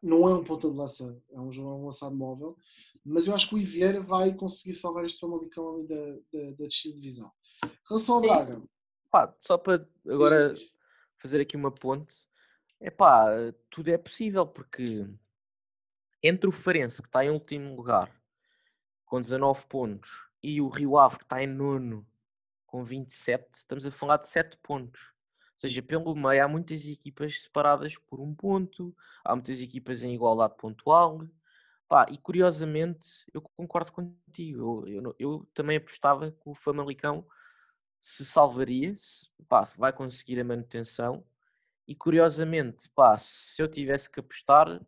[0.00, 2.56] não é um ponta de lança, é um, é um lançado móvel,
[3.04, 6.66] mas eu acho que o Ivieira vai conseguir salvar este Famalicão ali da, da, da
[6.66, 7.32] descida de divisão.
[7.64, 8.62] Em relação ao Braga,
[9.12, 10.54] Pá, só para agora
[11.18, 12.16] fazer aqui uma ponte,
[12.80, 13.26] é pá,
[13.68, 15.06] tudo é possível porque
[16.22, 18.10] entre o Farense que está em último lugar
[19.04, 22.06] com 19 pontos e o Rio Ave que está em nono
[22.64, 25.02] com 27, estamos a falar de 7 pontos.
[25.02, 30.14] Ou seja, pelo meio há muitas equipas separadas por um ponto, há muitas equipas em
[30.14, 31.20] igualdade pontual.
[31.86, 34.88] Pá, e curiosamente, eu concordo contigo.
[34.88, 37.26] Eu, eu, eu também apostava que o Famalicão
[38.02, 41.24] se salvaria, se, pá, vai conseguir a manutenção.
[41.86, 44.84] E curiosamente, pá, se eu tivesse que apostar,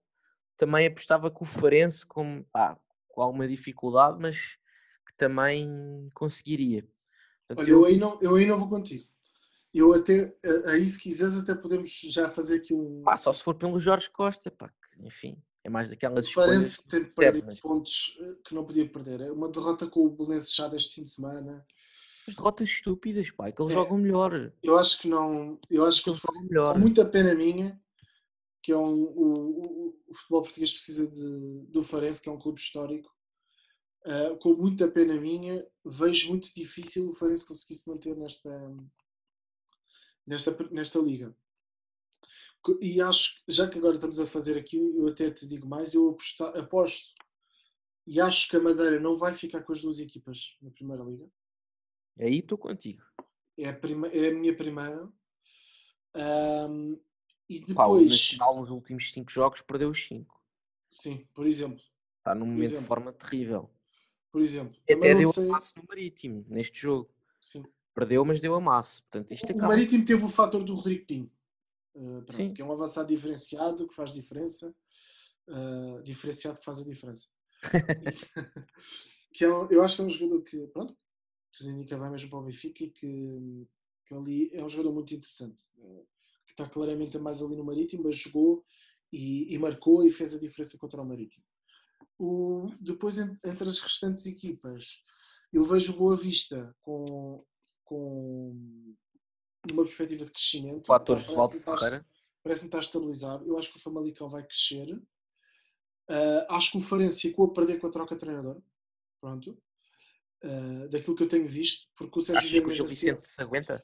[0.56, 2.76] também apostava que o Farense, com, pá,
[3.08, 4.58] com alguma dificuldade, mas
[5.06, 6.82] que também conseguiria.
[7.46, 7.80] Portanto, Olha, eu...
[7.80, 7.84] eu...
[7.84, 9.06] aí não, eu aí não vou contigo.
[9.72, 10.36] Eu até,
[10.66, 13.02] aí se quiseres, até podemos já fazer aqui um.
[13.06, 16.48] Ah, só se for pelo Jorge Costa, pá, que, enfim, é mais daquelas escolhas.
[16.48, 17.60] Parece ter perdido mas...
[17.60, 19.20] pontos eh, que não podia perder.
[19.20, 21.64] É uma derrota com o Belenenses já deste fim de semana.
[22.26, 24.52] As derrotas estúpidas, pá, que eles é, jogam melhor.
[24.62, 25.58] Eu acho que não.
[25.70, 26.72] Eu acho que, eles jogam melhor.
[26.74, 27.80] Com muita pena minha,
[28.62, 32.38] que é um, o, o, o futebol português precisa de, do Farense, que é um
[32.38, 33.12] clube histórico.
[34.06, 38.50] Uh, com muita pena minha, vejo muito difícil o Farense conseguir se manter nesta,
[40.26, 41.34] nesta, nesta liga.
[42.80, 46.10] E acho, já que agora estamos a fazer aqui, eu até te digo mais, eu
[46.10, 47.14] aposto, aposto
[48.06, 51.26] e acho que a Madeira não vai ficar com as duas equipas na Primeira Liga.
[52.18, 53.02] Aí estou contigo.
[53.58, 55.08] É a, prima, é a minha primeira.
[56.16, 57.00] Um,
[57.48, 57.74] e depois.
[57.74, 60.42] Pá, o Nacional nos últimos 5 jogos perdeu os 5.
[60.90, 61.82] Sim, por exemplo.
[62.18, 62.82] Está num momento exemplo.
[62.82, 63.70] de forma terrível.
[64.32, 64.80] Por exemplo.
[64.82, 65.48] Até deu sei...
[65.48, 67.10] amasso no Marítimo neste jogo.
[67.40, 67.64] Sim.
[67.94, 69.02] Perdeu, mas deu amasso.
[69.02, 71.30] Portanto, isto o Marítimo teve o fator do Rodrigo Pinho.
[71.94, 74.74] Uh, pronto, que é um avançado diferenciado que faz diferença.
[75.48, 77.28] Uh, diferenciado que faz a diferença.
[79.32, 80.96] que é um, eu acho que é um jogador que, pronto,
[81.56, 83.66] tudo indica vai mesmo para o Benfica e que,
[84.04, 85.64] que ali é um jogador muito interessante.
[85.78, 86.06] Uh,
[86.46, 88.64] que está claramente mais ali no Marítimo, mas jogou
[89.12, 91.44] e, e marcou e fez a diferença contra o Marítimo.
[92.18, 95.00] O, depois, entre as restantes equipas,
[95.52, 97.44] eu vejo Boa Vista com,
[97.84, 98.94] com
[99.72, 100.86] uma perspectiva de crescimento.
[100.86, 102.06] Fator Josualdo Ferreira.
[102.42, 103.42] Parece-me estar a estabilizar.
[103.42, 104.94] Eu acho que o Famalicão vai crescer.
[106.10, 108.60] Uh, acho que o Farense ficou a perder com a troca de treinador.
[109.20, 109.56] Pronto.
[110.44, 111.88] Uh, daquilo que eu tenho visto.
[111.96, 113.82] Porque o Sérgio Achas que o Gil Vicente se aguenta?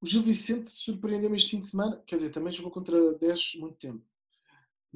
[0.00, 2.02] O Gil Vicente surpreendeu-me este fim de semana.
[2.06, 4.04] Quer dizer, também jogou contra 10 muito tempo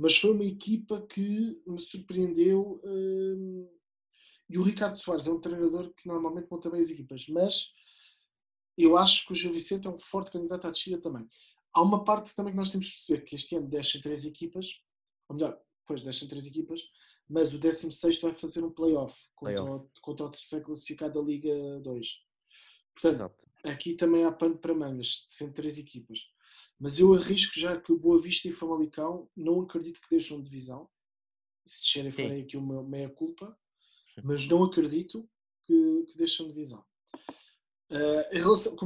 [0.00, 2.80] mas foi uma equipa que me surpreendeu.
[2.82, 3.68] Hum,
[4.48, 7.70] e o Ricardo Soares é um treinador que normalmente monta bem as equipas, mas
[8.78, 11.28] eu acho que o Gil Vicente é um forte candidato à descida também.
[11.72, 14.80] Há uma parte também que nós temos de perceber que este ano descem três equipas,
[15.28, 16.80] ou melhor, depois descem três equipas,
[17.30, 21.24] mas o 16 vai fazer um playoff contra, play o, contra o terceiro classificado da
[21.24, 22.08] Liga 2.
[22.92, 23.46] Portanto, Exato.
[23.64, 26.28] aqui também há pano para mangas, ser três equipas.
[26.78, 30.88] Mas eu arrisco já que o Boa Vista e Famalicão não acredito que deixam divisão.
[31.64, 33.56] Se descerem farei aqui uma meia culpa,
[34.24, 35.28] mas não acredito
[35.64, 36.84] que, que deixam divisão.
[37.90, 38.76] Uh, em relação,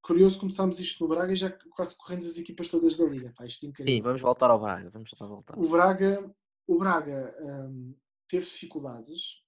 [0.00, 3.32] curioso, começámos isto no Braga e já quase corremos as equipas todas da Liga.
[3.36, 4.90] Pá, isto é Sim, vamos voltar ao Braga.
[4.90, 5.56] Vamos voltar.
[5.56, 6.34] O Braga,
[6.66, 7.94] o Braga um,
[8.28, 9.42] teve dificuldades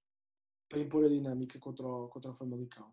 [0.68, 2.92] para impor a dinâmica contra o, contra o Famalicão.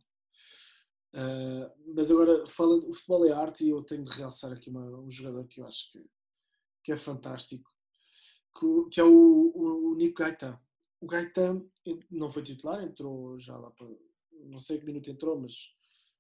[1.14, 4.86] Uh, mas agora, fala, o futebol é arte e eu tenho de realçar aqui uma,
[5.00, 6.06] um jogador que eu acho que,
[6.84, 7.70] que é fantástico,
[8.58, 10.60] que, que é o, o, o, Nico Gaetan.
[11.02, 11.66] O Gaetan
[12.10, 13.88] não foi titular, entrou já lá para.
[14.46, 15.54] Não sei que minuto entrou, mas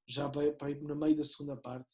[0.06, 1.93] já para ir na meio da segunda parte.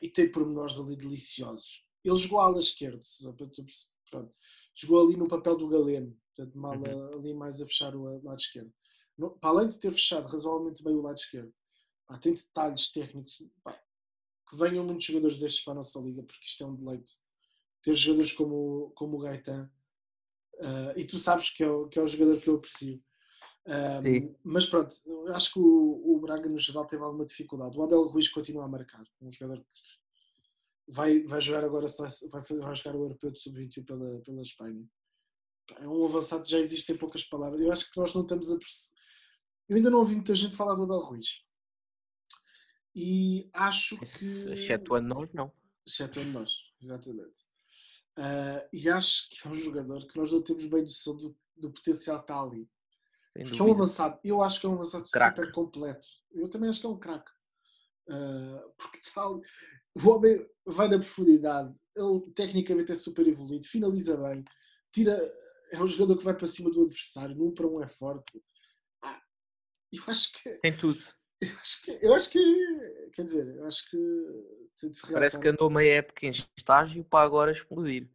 [0.00, 1.84] E tem pormenores ali deliciosos.
[2.02, 3.00] Ele jogou à ala esquerda,
[4.10, 4.34] pronto.
[4.76, 7.18] Jogou ali no papel do Galeno, portanto, mal uhum.
[7.18, 8.72] ali mais a fechar o lado esquerdo.
[9.40, 11.52] para além de ter fechado razoavelmente bem o lado esquerdo,
[12.06, 13.42] Pá, tem detalhes técnicos.
[13.64, 13.78] Pá,
[14.48, 17.12] que venham muitos jogadores destes para a nossa liga, porque isto é um deleite.
[17.82, 19.70] Ter jogadores como, como o Gaetan.
[20.54, 23.02] Uh, e tu sabes que é, o, que é o jogador que eu aprecio.
[23.66, 24.94] Um, mas pronto,
[25.34, 27.76] acho que o, o, Braga no geral teve alguma dificuldade.
[27.76, 29.80] O Abel Ruiz continua a marcar, um jogador que
[30.88, 34.84] vai, vai jogar agora vai, vai jogar o Europeu de Sub-21 pela, pela Espanha.
[35.80, 37.60] É um avançado que já existe em poucas palavras.
[37.60, 38.58] Eu acho que nós não estamos a
[39.68, 41.42] Eu ainda não ouvi muita gente falar do Abel Ruiz.
[42.94, 44.04] E acho que.
[44.04, 45.52] Excetuando nós, não.
[45.86, 47.44] Excetuando nós, exatamente.
[48.16, 51.70] Uh, e acho que é um jogador que nós não temos bem noção do, do
[51.70, 52.70] potencial que está ali.
[53.34, 55.36] Porque é um avançado, eu acho que é um avançado crack.
[55.36, 56.08] super completo.
[56.32, 57.30] Eu também acho que é um craque.
[58.08, 59.42] Uh, porque tal,
[59.96, 64.44] o homem vai na profundidade, ele tecnicamente é super evoluído, finaliza bem,
[64.92, 65.16] tira,
[65.72, 68.42] é um jogador que vai para cima do adversário, num para um é forte.
[69.02, 69.20] Ah,
[69.92, 70.50] eu acho que.
[70.58, 71.02] Tem tudo.
[71.38, 73.96] Eu acho que, eu acho que quer dizer, eu acho que
[75.10, 78.08] Parece que andou meia época em estágio para agora explodir.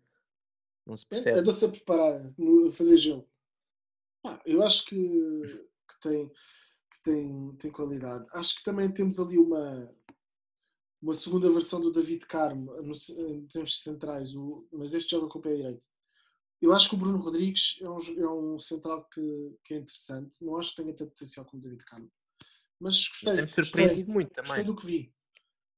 [0.85, 1.39] Não se percebe.
[1.39, 3.27] Andou-se a preparar, a fazer gelo.
[4.25, 8.25] Ah, eu acho que, que, tem, que tem, tem qualidade.
[8.33, 9.91] Acho que também temos ali uma,
[11.01, 15.39] uma segunda versão do David Carmo no, em termos centrais, o, mas deste joga com
[15.39, 15.87] o pé direito.
[16.61, 20.45] Eu acho que o Bruno Rodrigues é um, é um central que, que é interessante.
[20.45, 22.11] Não acho que tenha tanto potencial como o David Carmo.
[22.79, 23.33] Mas gostei.
[23.33, 24.47] Tem-me surpreendido gostei, muito também.
[24.49, 25.13] Gostei do que vi.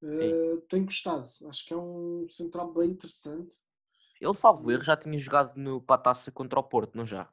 [0.01, 1.31] Uh, tenho gostado.
[1.45, 3.55] Acho que é um central bem interessante.
[4.19, 7.31] Ele, salvo erro, já tinha jogado no Pataça contra o Porto, não já?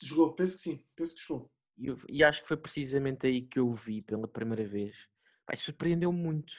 [0.00, 1.50] Jogou, penso que sim, penso que jogou.
[1.76, 5.08] E, e acho que foi precisamente aí que eu o vi pela primeira vez.
[5.44, 6.52] Pai, surpreendeu muito.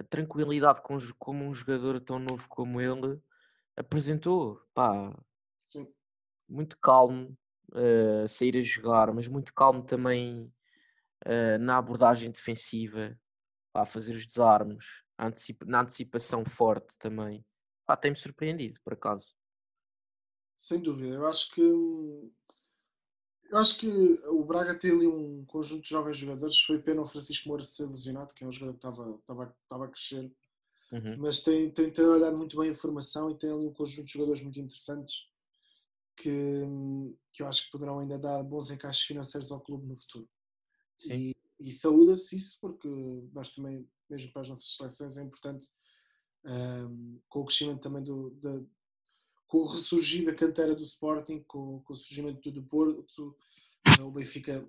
[0.00, 3.20] A tranquilidade com, como um jogador tão novo como ele
[3.76, 4.58] apresentou.
[4.72, 5.14] Pá,
[5.68, 5.92] Sim.
[6.48, 7.36] muito calmo
[8.24, 10.50] a sair a jogar, mas muito calmo também
[11.26, 13.14] eh, na abordagem defensiva,
[13.74, 14.86] a fazer os desarmes,
[15.18, 17.44] antecipa- na antecipação forte também.
[17.86, 19.34] Pá, tem-me surpreendido, por acaso.
[20.56, 21.16] Sem dúvida.
[21.16, 22.32] Eu acho que hum,
[23.50, 23.88] eu acho que
[24.28, 26.60] o Braga tem ali um conjunto de jovens jogadores.
[26.60, 29.84] Foi pena o Francisco Moura ser lesionado, que é um jogador que estava, estava, estava
[29.86, 30.32] a crescer.
[30.92, 31.16] Uhum.
[31.18, 34.40] Mas tem, tem trabalhado muito bem a formação e tem ali um conjunto de jogadores
[34.40, 35.28] muito interessantes
[36.16, 36.62] que,
[37.32, 40.28] que eu acho que poderão ainda dar bons encaixes financeiros ao clube no futuro.
[40.96, 41.12] Sim.
[41.12, 42.88] E, e saúda-se isso porque
[43.32, 45.68] nós também, mesmo para as nossas seleções, é importante
[46.44, 48.62] hum, com o crescimento também do, da,
[49.50, 53.36] com o ressurgir da cantera do Sporting, com, com o surgimento do Porto,
[53.98, 54.64] eh, o Benfica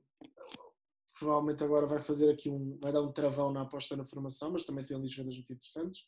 [1.20, 4.64] provavelmente agora vai fazer aqui um, vai dar um travão na aposta na formação, mas
[4.64, 6.08] também tem ali jogadores muito interessantes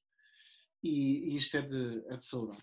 [0.82, 2.58] e, e isto é de, é de saudar.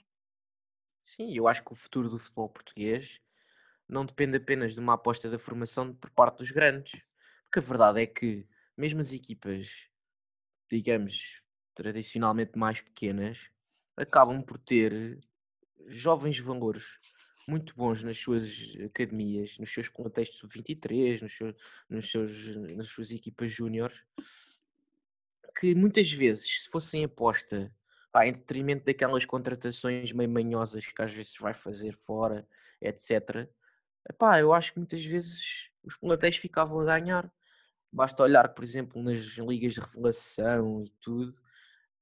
[1.00, 3.20] Sim, eu acho que o futuro do futebol português
[3.88, 7.00] não depende apenas de uma aposta da formação por parte dos grandes.
[7.44, 9.88] Porque a verdade é que, mesmo as equipas,
[10.68, 11.40] digamos,
[11.72, 13.48] tradicionalmente mais pequenas,
[13.96, 15.20] acabam por ter
[15.88, 16.98] jovens valores
[17.48, 21.54] muito bons nas suas academias, nos seus de sub-23, nos seus,
[21.88, 24.02] nos seus, nas suas equipas júniores,
[25.58, 27.74] que muitas vezes, se fossem aposta
[28.12, 32.46] pá, em detrimento daquelas contratações meio manhosas que às vezes vai fazer fora,
[32.80, 33.48] etc.
[34.08, 37.32] Epá, eu acho que muitas vezes os plantéis ficavam a ganhar.
[37.92, 41.40] Basta olhar, por exemplo, nas ligas de revelação e tudo.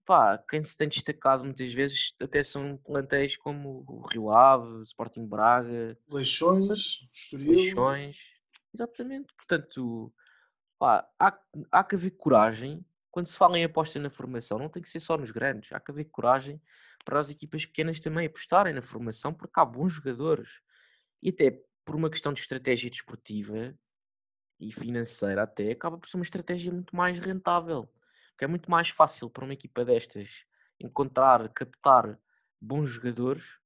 [0.09, 5.27] Pá, quem se tem destacado muitas vezes até são plantéis como o Rio Ave, Sporting
[5.27, 8.19] Braga, Leixões, Estoril, Leixões.
[8.73, 9.35] Exatamente.
[9.35, 10.11] Portanto,
[10.79, 11.39] pá, há,
[11.71, 12.83] há que haver coragem.
[13.11, 15.73] Quando se fala em aposta na formação, não tem que ser só nos grandes.
[15.73, 16.59] Há que haver coragem
[17.05, 20.63] para as equipas pequenas também apostarem na formação, porque há bons jogadores.
[21.23, 23.79] E até por uma questão de estratégia desportiva
[24.59, 27.87] e financeira, até acaba por ser uma estratégia muito mais rentável.
[28.39, 30.47] Porque é muito mais fácil para uma equipa destas
[30.79, 32.17] encontrar, captar
[32.61, 33.59] bons jogadores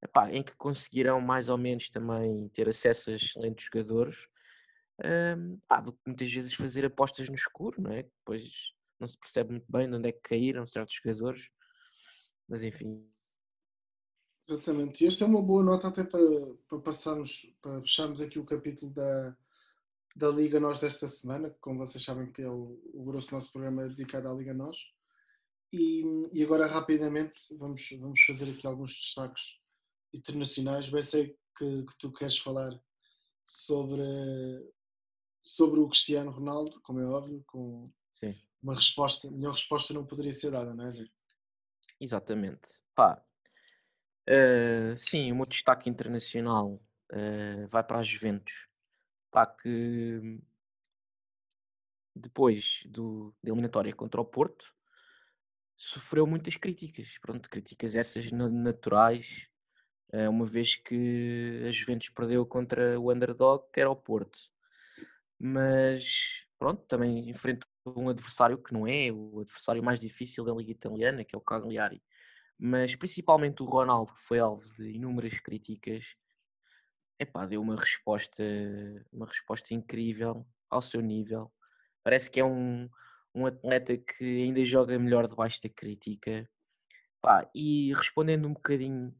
[0.00, 4.28] epá, em que conseguirão mais ou menos também ter acesso a excelentes jogadores
[5.36, 8.04] hum, do que muitas vezes fazer apostas no escuro, não é?
[8.04, 11.50] Depois não se percebe muito bem de onde é que caíram certos jogadores,
[12.48, 13.04] mas enfim.
[14.48, 15.02] Exatamente.
[15.02, 16.20] E esta é uma boa nota até para,
[16.68, 19.36] para passarmos, para fecharmos aqui o capítulo da,
[20.16, 23.34] da Liga Nós desta semana, que como vocês sabem que é o, o grosso do
[23.34, 24.78] nosso programa dedicado à Liga Nós.
[25.72, 26.02] E,
[26.32, 29.60] e agora rapidamente vamos, vamos fazer aqui alguns destaques
[30.12, 30.88] internacionais.
[30.88, 32.78] Bem sei que, que tu queres falar
[33.44, 34.02] sobre,
[35.42, 38.34] sobre o Cristiano Ronaldo, como é óbvio, com Sim.
[38.62, 41.06] uma resposta, melhor resposta não poderia ser dada, não é Zé?
[42.00, 42.68] Exatamente.
[42.94, 43.22] Pá,
[44.26, 46.80] eh, sim, o meu destaque internacional
[47.12, 48.69] eh, vai para a Juventus.
[49.30, 50.40] Pá, que
[52.14, 54.72] depois do, da eliminatória contra o Porto
[55.76, 57.18] sofreu muitas críticas.
[57.18, 59.48] Pronto, críticas essas na- naturais,
[60.12, 64.38] eh, uma vez que a Juventus perdeu contra o underdog, que era o Porto.
[65.38, 70.72] Mas pronto, também enfrentou um adversário que não é o adversário mais difícil da Liga
[70.72, 72.02] Italiana, que é o Cagliari.
[72.58, 76.16] Mas principalmente o Ronaldo, que foi alvo de inúmeras críticas,
[77.20, 78.42] epá, deu uma resposta,
[79.12, 81.52] uma resposta incrível ao seu nível.
[82.02, 82.88] Parece que é um,
[83.34, 86.48] um atleta que ainda joga melhor debaixo da crítica.
[87.20, 89.14] Pá, e respondendo um bocadinho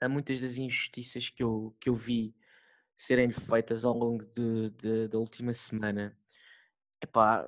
[0.00, 2.36] a muitas das injustiças que eu, que eu vi
[2.94, 6.16] serem feitas ao longo de, de- da última semana,
[7.02, 7.46] epá,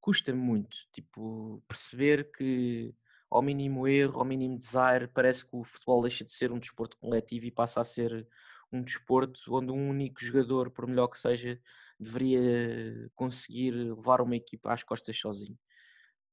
[0.00, 2.94] custa-me muito, tipo, perceber que
[3.30, 6.96] ao mínimo erro, ao mínimo desaire, parece que o futebol deixa de ser um desporto
[6.98, 8.26] coletivo e passa a ser
[8.72, 11.60] um desporto onde um único jogador, por melhor que seja,
[11.98, 15.58] deveria conseguir levar uma equipa às costas sozinho.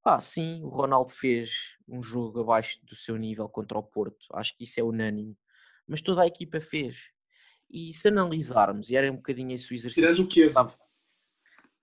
[0.04, 4.56] Ah, sim, o Ronaldo fez um jogo abaixo do seu nível contra o Porto, acho
[4.56, 5.38] que isso é unânime,
[5.88, 7.12] mas toda a equipa fez.
[7.70, 10.08] E se analisarmos, e era um bocadinho esse o exercício.
[10.16, 10.74] Tirando o Chiesa.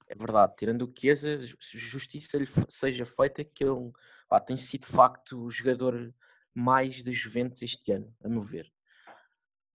[0.08, 3.90] É verdade, tirando o Chiesa, ju- justiça lhe seja feita que ele
[4.28, 6.14] pá, tem sido de facto o jogador
[6.54, 8.72] mais da Juventus este ano, a meu ver.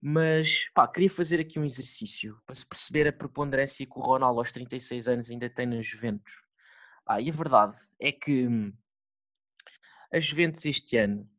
[0.02, 4.40] Mas pá, queria fazer aqui um exercício para se perceber a preponderância que o Ronaldo
[4.40, 6.34] aos 36 anos ainda tem na Juventus.
[7.06, 8.74] Ah, e a verdade é que hum,
[10.12, 11.30] a Juventus este ano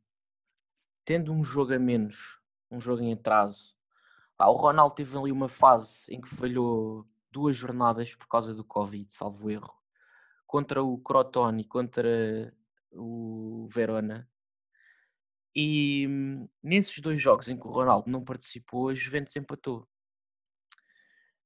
[1.04, 2.40] tendo um jogo a menos,
[2.70, 3.74] um jogo em atraso,
[4.36, 8.64] pá, o Ronaldo teve ali uma fase em que falhou duas jornadas por causa do
[8.64, 9.74] Covid, salvo erro,
[10.46, 12.54] contra o Crotone e contra
[12.92, 14.28] o Verona.
[15.54, 19.86] E hum, nesses dois jogos em que o Ronaldo não participou, a Juventus empatou.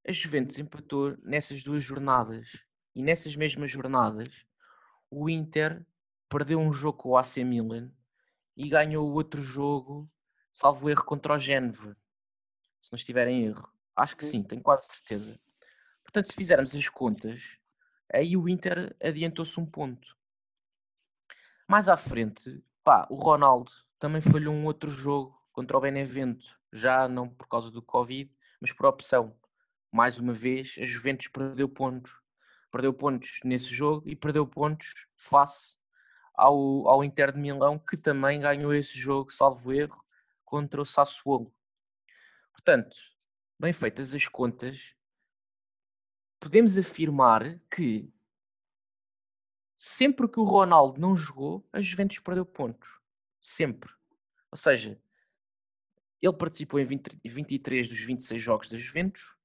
[0.06, 2.64] A Juventus empatou nessas duas jornadas.
[2.94, 4.46] E nessas mesmas jornadas,
[5.10, 5.84] o Inter
[6.28, 7.92] perdeu um jogo com o AC Milan
[8.56, 10.10] e ganhou o outro jogo,
[10.50, 11.96] salvo erro, contra o Génova.
[12.80, 13.70] Se não estiver em erro.
[13.94, 15.38] Acho que sim, tenho quase certeza.
[16.02, 17.58] Portanto, se fizermos as contas,
[18.12, 20.16] aí o Inter adiantou-se um ponto.
[21.68, 27.08] Mais à frente, pá, o Ronaldo também falhou um outro jogo contra o Benevento, já
[27.08, 28.30] não por causa do Covid,
[28.60, 29.36] mas por opção.
[29.90, 32.20] Mais uma vez, a Juventus perdeu pontos.
[32.70, 35.78] Perdeu pontos nesse jogo e perdeu pontos face
[36.34, 40.04] ao, ao Inter de Milão, que também ganhou esse jogo, salvo erro,
[40.44, 41.52] contra o Sassuolo.
[42.52, 42.96] Portanto,
[43.58, 44.94] bem feitas as contas,
[46.38, 48.12] podemos afirmar que
[49.74, 53.00] sempre que o Ronaldo não jogou, a Juventus perdeu pontos.
[53.48, 53.92] Sempre.
[54.50, 55.00] Ou seja,
[56.20, 59.36] ele participou em 20, 23 dos 26 jogos da Juventus.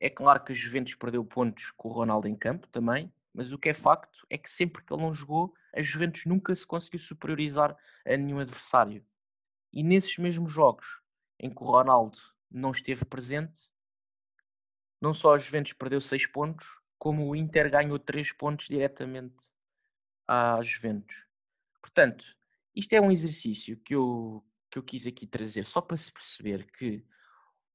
[0.00, 3.58] É claro que a Juventus perdeu pontos com o Ronaldo em campo também, mas o
[3.58, 6.98] que é facto é que sempre que ele não jogou, a Juventus nunca se conseguiu
[7.00, 9.04] superiorizar a nenhum adversário.
[9.70, 11.02] E nesses mesmos jogos
[11.38, 12.18] em que o Ronaldo
[12.50, 13.70] não esteve presente,
[14.98, 19.52] não só a Juventus perdeu 6 pontos, como o Inter ganhou 3 pontos diretamente
[20.26, 21.26] à Juventus.
[21.82, 22.39] Portanto,
[22.80, 26.70] isto é um exercício que eu, que eu quis aqui trazer só para se perceber
[26.72, 27.04] que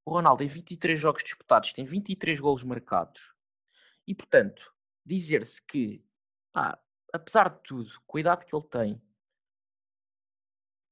[0.04, 3.34] o Ronaldo em 23 jogos disputados tem 23 golos marcados
[4.08, 4.74] e, portanto,
[5.06, 6.04] dizer-se que,
[6.52, 6.80] pá,
[7.14, 9.02] apesar de tudo, cuidado que ele tem,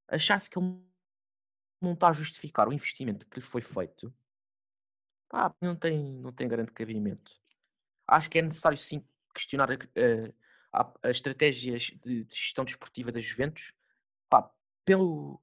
[0.08, 0.80] achar-se que ele
[1.82, 4.14] não está a justificar o investimento que lhe foi feito,
[5.28, 7.32] pá, não tem, não tem grande cabimento.
[8.08, 9.04] Acho que é necessário sim
[9.34, 9.70] questionar
[11.02, 13.74] as estratégias de, de, gestão desportiva das Juventus,
[14.34, 14.52] pá,
[14.84, 15.40] pelo,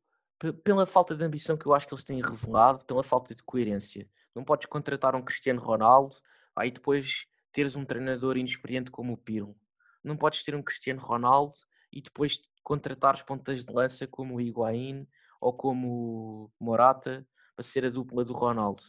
[0.64, 4.11] pela falta de ambição que eu acho que eles têm revelado, pela falta de coerência.
[4.34, 6.16] Não podes contratar um Cristiano Ronaldo,
[6.57, 9.57] aí depois teres um treinador inexperiente como o Pirlo.
[10.03, 11.55] Não podes ter um Cristiano Ronaldo
[11.93, 15.07] e depois contratares pontas de lança como o Higuaín
[15.41, 17.24] ou como o Morata
[17.55, 18.82] para ser a dupla do Ronaldo.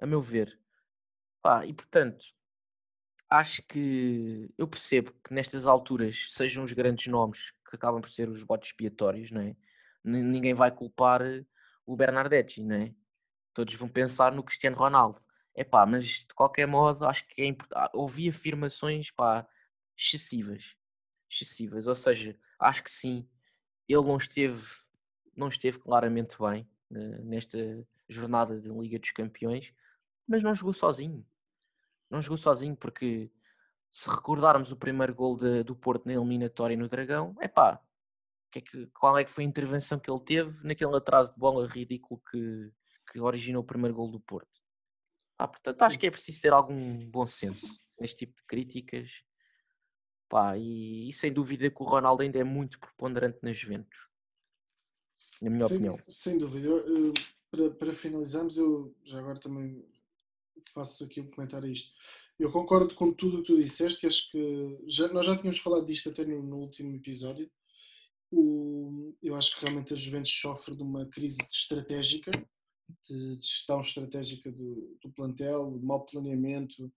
[0.00, 0.58] A meu ver.
[1.66, 2.24] E portanto,
[3.30, 8.28] acho que eu percebo que nestas alturas sejam os grandes nomes que acabam por ser
[8.28, 9.56] os botes expiatórios, não é?
[10.04, 11.22] Ninguém vai culpar
[11.86, 12.94] o Bernardetti, não é?
[13.54, 15.18] Todos vão pensar no Cristiano Ronaldo.
[15.54, 17.90] É pá, mas de qualquer modo acho que é importante.
[17.94, 19.46] Ouvi afirmações pá,
[19.96, 20.76] excessivas.
[21.30, 21.86] Excessivas.
[21.86, 23.26] Ou seja, acho que sim,
[23.88, 24.66] ele não esteve,
[25.34, 27.58] não esteve claramente bem uh, nesta
[28.06, 29.72] jornada de Liga dos Campeões,
[30.26, 31.26] mas não jogou sozinho.
[32.10, 33.30] Não jogou sozinho porque
[33.92, 37.78] se recordarmos o primeiro gol de, do Porto na eliminatória no Dragão, é pá,
[38.50, 41.38] que é que, qual é que foi a intervenção que ele teve naquele atraso de
[41.38, 42.72] bola ridículo que,
[43.10, 44.48] que originou o primeiro gol do Porto?
[45.38, 49.24] Ah, portanto, acho que é preciso ter algum bom senso neste tipo de críticas.
[50.26, 54.08] Pá, e, e, sem dúvida que o Ronaldo ainda é muito preponderante nas Juventus.
[55.42, 55.98] Na minha sem, opinião.
[56.08, 56.66] Sem dúvida.
[56.66, 57.14] Eu, eu,
[57.50, 59.84] para, para finalizarmos, eu já agora também
[60.72, 61.92] faço aqui um comentário a isto.
[62.42, 65.86] Eu concordo com tudo o que tu disseste, acho que já, nós já tínhamos falado
[65.86, 67.48] disto até no, no último episódio.
[68.32, 72.32] O, eu acho que realmente a Juventus sofre de uma crise estratégica
[73.08, 76.92] de, de gestão estratégica do, do, plantel, de mau planeamento,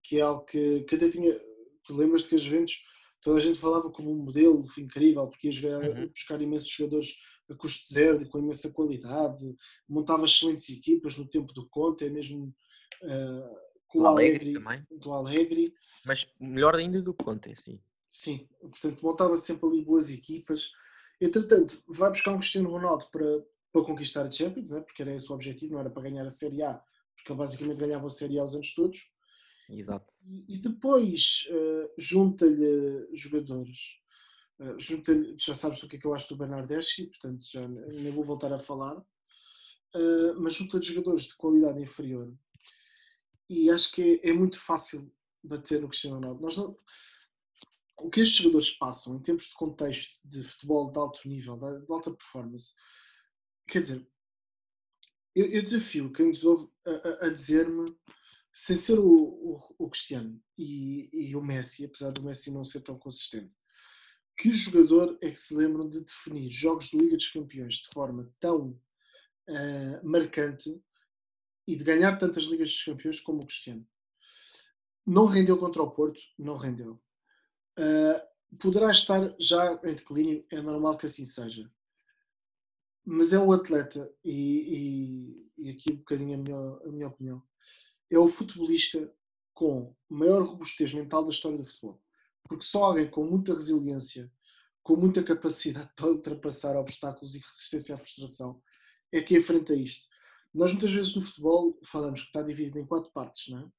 [0.00, 1.36] que é algo que, que até tinha.
[1.84, 2.84] Tu lembras-te que as Juventus,
[3.20, 6.06] toda a gente falava como um modelo incrível, porque ia jogar, uhum.
[6.06, 7.16] buscar imensos jogadores
[7.50, 9.56] a custo zero, com imensa qualidade,
[9.88, 12.54] montava excelentes equipas no tempo do Conte, é mesmo
[13.02, 14.86] uh, com o Alegre, também.
[14.90, 15.74] do Alegre.
[16.04, 17.78] Mas melhor ainda do Conte, sim.
[18.08, 20.70] Sim, portanto montava sempre ali boas equipas.
[21.20, 23.24] Entretanto, vai buscar um Cristiano Ronaldo para,
[23.72, 24.80] para conquistar a Champions, né?
[24.80, 26.74] porque era esse o objetivo, não era para ganhar a Série A,
[27.14, 29.10] porque ele basicamente ganhava a Série A os anos todos.
[29.70, 30.12] Exato.
[30.26, 33.98] E, e depois uh, junta-lhe jogadores.
[34.58, 38.10] Uh, junta já sabes o que é que eu acho do Bernardeschi, portanto já nem
[38.10, 38.98] vou voltar a falar.
[39.94, 42.32] Uh, mas junta-lhe jogadores de qualidade inferior.
[43.48, 45.12] E acho que é, muito fácil
[45.44, 46.42] bater no Cristiano Ronaldo.
[46.42, 46.76] Nós não,
[47.98, 51.86] o que estes jogadores passam em termos de contexto de futebol de alto nível, de,
[51.86, 52.72] de alta performance,
[53.66, 54.06] Quer dizer,
[55.34, 57.96] eu, eu desafio quem nos ouve a, a, a dizer-me,
[58.52, 62.82] sem ser o, o, o Cristiano e, e, o Messi, apesar do Messi não ser
[62.82, 63.56] tão consistente,
[64.36, 68.30] que jogador é que se lembram de definir jogos de Liga dos Campeões de forma
[68.38, 68.78] tão
[69.48, 70.82] uh, marcante
[71.66, 73.86] e de ganhar tantas Ligas dos Campeões como o Cristiano?
[75.06, 77.00] Não rendeu contra o Porto, não rendeu.
[77.78, 81.70] Uh, poderá estar já em declínio, é normal que assim seja.
[83.04, 87.42] Mas é o atleta, e, e, e aqui um bocadinho a minha, a minha opinião,
[88.10, 89.12] é o futebolista
[89.54, 92.00] com maior robustez mental da história do futebol.
[92.48, 94.30] Porque só alguém com muita resiliência,
[94.82, 98.62] com muita capacidade para ultrapassar obstáculos e resistência à frustração
[99.12, 100.08] é que enfrenta isto.
[100.54, 103.70] Nós muitas vezes no futebol falamos que está dividido em quatro partes, não é?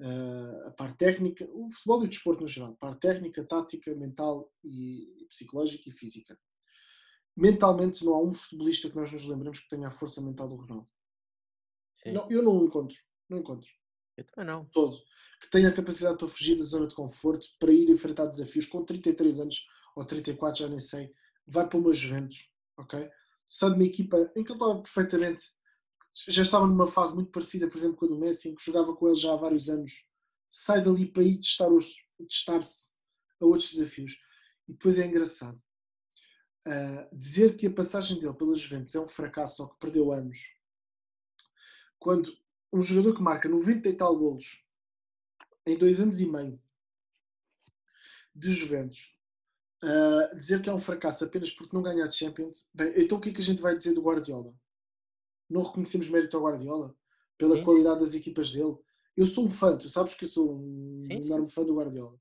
[0.00, 3.94] Uh, a parte técnica, o futebol e o desporto no geral, a parte técnica, tática,
[3.94, 6.38] mental e psicológica e física.
[7.36, 10.56] Mentalmente não há um futebolista que nós nos lembremos que tenha a força mental do
[10.56, 10.88] Ronaldo.
[12.06, 12.96] Não, eu não encontro,
[13.28, 13.68] não encontro.
[14.16, 14.64] Eu também não.
[14.66, 14.96] Todo.
[15.40, 18.84] Que tenha a capacidade para fugir da zona de conforto, para ir enfrentar desafios com
[18.84, 19.66] 33 anos
[19.96, 21.12] ou 34, já nem sei.
[21.46, 23.08] Vai para uma Juventus, ok?
[23.50, 25.42] Sai de uma equipa em que ele estava perfeitamente.
[26.28, 28.94] Já estava numa fase muito parecida, por exemplo, com a do Messi, em que jogava
[28.94, 30.06] com ele já há vários anos.
[30.48, 32.92] Sai dali para ir testar-se
[33.40, 34.20] a outros desafios.
[34.68, 35.60] E depois é engraçado.
[36.66, 40.54] Uh, dizer que a passagem dele pelas Juventus é um fracasso ou que perdeu anos,
[41.98, 42.34] quando
[42.72, 44.64] um jogador que marca 90 e tal golos
[45.66, 46.58] em dois anos e meio
[48.34, 49.16] de Juventus
[49.82, 53.20] uh, dizer que é um fracasso apenas porque não ganha a Champions, bem, então o
[53.20, 54.54] que é que a gente vai dizer do Guardiola?
[55.48, 56.94] Não reconhecemos mérito ao Guardiola
[57.36, 57.64] pela sim.
[57.64, 58.76] qualidade das equipas dele.
[59.16, 62.18] Eu sou um fã, tu sabes que eu sou um sim, enorme fã do Guardiola.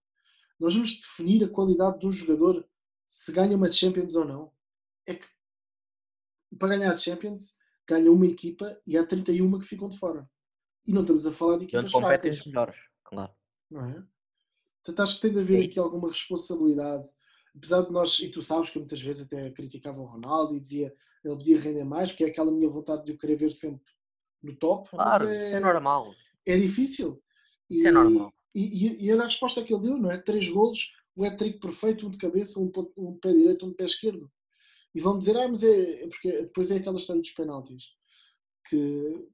[0.60, 2.68] Nós vamos definir a qualidade de um jogador
[3.08, 4.52] se ganha uma Champions ou não.
[5.06, 5.28] É que
[6.58, 7.58] para ganhar a Champions
[7.88, 10.30] ganha uma equipa e há 31 que ficam de fora.
[10.86, 13.34] E não estamos a falar de equipas competem os melhores, claro.
[13.70, 14.04] Não é?
[14.84, 17.10] Portanto, acho que tem de haver é aqui alguma responsabilidade.
[17.56, 20.94] Apesar de nós, e tu sabes que muitas vezes até criticava o Ronaldo e dizia
[21.24, 23.92] ele podia render mais, porque é aquela minha vontade de o querer ver sempre
[24.42, 24.90] no top.
[24.90, 26.14] Claro, é, isso é normal.
[26.46, 27.22] É difícil.
[27.70, 28.34] E, isso é normal.
[28.54, 30.18] E, e, e a resposta que ele deu, não é?
[30.18, 33.86] Três golos, um hat-trick perfeito, um de cabeça, um, um pé direito, um de pé
[33.86, 34.30] esquerdo.
[34.94, 37.86] E vão dizer, ah, mas é, é porque depois é aquela história dos penaltis.
[38.68, 39.28] Que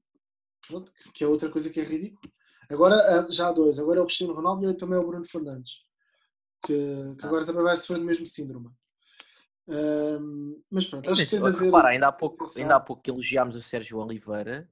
[0.69, 2.31] Pronto, que é outra coisa que é ridículo.
[2.69, 5.25] Agora ah, já há dois, agora é o Cristiano Ronaldo e também é o Bruno
[5.25, 5.83] Fernandes,
[6.63, 8.69] que, que agora também vai sofrer do mesmo síndrome.
[9.67, 11.65] Um, mas pronto, acho que tem de haver.
[11.65, 14.67] Repara, ainda há pouco, ainda há pouco elogiámos o Sérgio Oliveira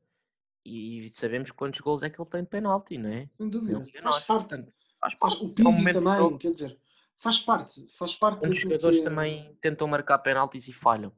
[0.66, 3.30] e sabemos quantos gols é que ele tem de penalti, não é?
[3.38, 4.66] Sem dúvida, faz parte.
[5.00, 5.44] Faz parte.
[5.44, 6.80] O Pizzi é um também, quer dizer,
[7.18, 7.88] faz parte.
[7.96, 9.04] Faz parte Os jogadores que...
[9.04, 11.14] também tentam marcar penaltis e falham.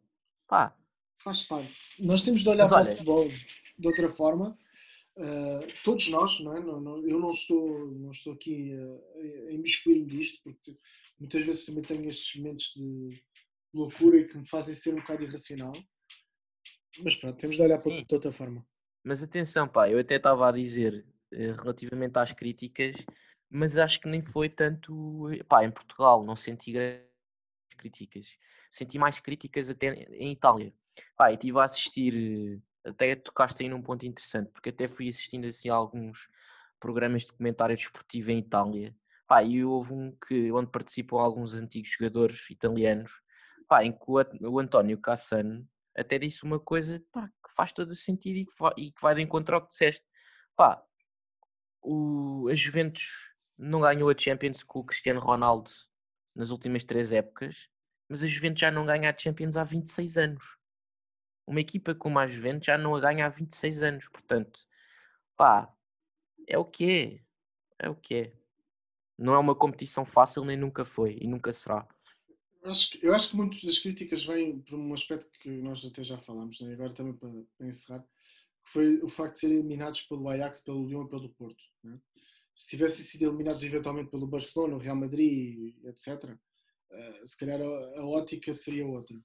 [0.47, 0.75] Pá.
[1.17, 1.73] Faz parte.
[1.99, 3.29] Nós temos de olhar mas, para olha, o futebol
[3.77, 4.57] de outra forma
[5.19, 6.61] Uh, todos nós, não é?
[6.61, 10.77] Não, não, eu não estou, não estou aqui a, a imiscuir-me disto, porque
[11.19, 13.21] muitas vezes também tenho estes momentos de
[13.73, 15.73] loucura e que me fazem ser um bocado irracional.
[17.03, 18.65] Mas pronto, temos de olhar para de outra forma.
[19.03, 22.95] Mas atenção, pá, eu até estava a dizer eh, relativamente às críticas,
[23.49, 25.27] mas acho que nem foi tanto.
[25.49, 26.73] Pá, em Portugal não senti
[27.77, 28.37] críticas,
[28.69, 30.73] senti mais críticas até em Itália.
[31.17, 35.47] Pá, eu estive a assistir até tocaste aí num ponto interessante, porque até fui assistindo
[35.47, 36.29] assim a alguns
[36.79, 38.95] programas de comentário desportivo em Itália.
[39.27, 43.21] Pá, e houve um que, onde participam alguns antigos jogadores italianos,
[43.67, 44.15] pá, em que o,
[44.49, 48.53] o António Cassano até disse uma coisa pá, que faz todo o sentido e que,
[48.57, 50.05] vai, e que vai de encontro ao que disseste.
[50.55, 50.81] Pá,
[51.81, 55.69] o, a Juventus não ganhou a Champions com o Cristiano Ronaldo
[56.35, 57.69] nas últimas três épocas,
[58.07, 60.58] mas a Juventus já não ganha a Champions há 26 anos
[61.49, 64.59] uma equipa com mais Juventus já não a ganha há 26 anos, portanto,
[65.35, 65.75] pá,
[66.47, 67.23] é o que
[67.79, 68.33] é, é o que é.
[69.17, 71.87] Não é uma competição fácil, nem nunca foi e nunca será.
[72.63, 76.19] Acho eu acho que muitas das críticas vêm por um aspecto que nós até já
[76.19, 76.73] falámos, né?
[76.73, 80.87] agora também para, para, encerrar, que foi o facto de serem eliminados pelo Ajax, pelo
[80.87, 81.63] Lyon e pelo Porto.
[81.83, 81.99] Né?
[82.53, 86.37] Se tivessem sido eliminados eventualmente pelo Barcelona, o Real Madrid, etc., uh,
[86.91, 89.19] eh, se calhar a, a ótica seria outra.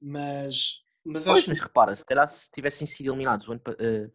[0.00, 1.48] Mas mas, pois, acho...
[1.50, 4.12] mas repara, se calhar se tivessem sido eliminados ano, uh,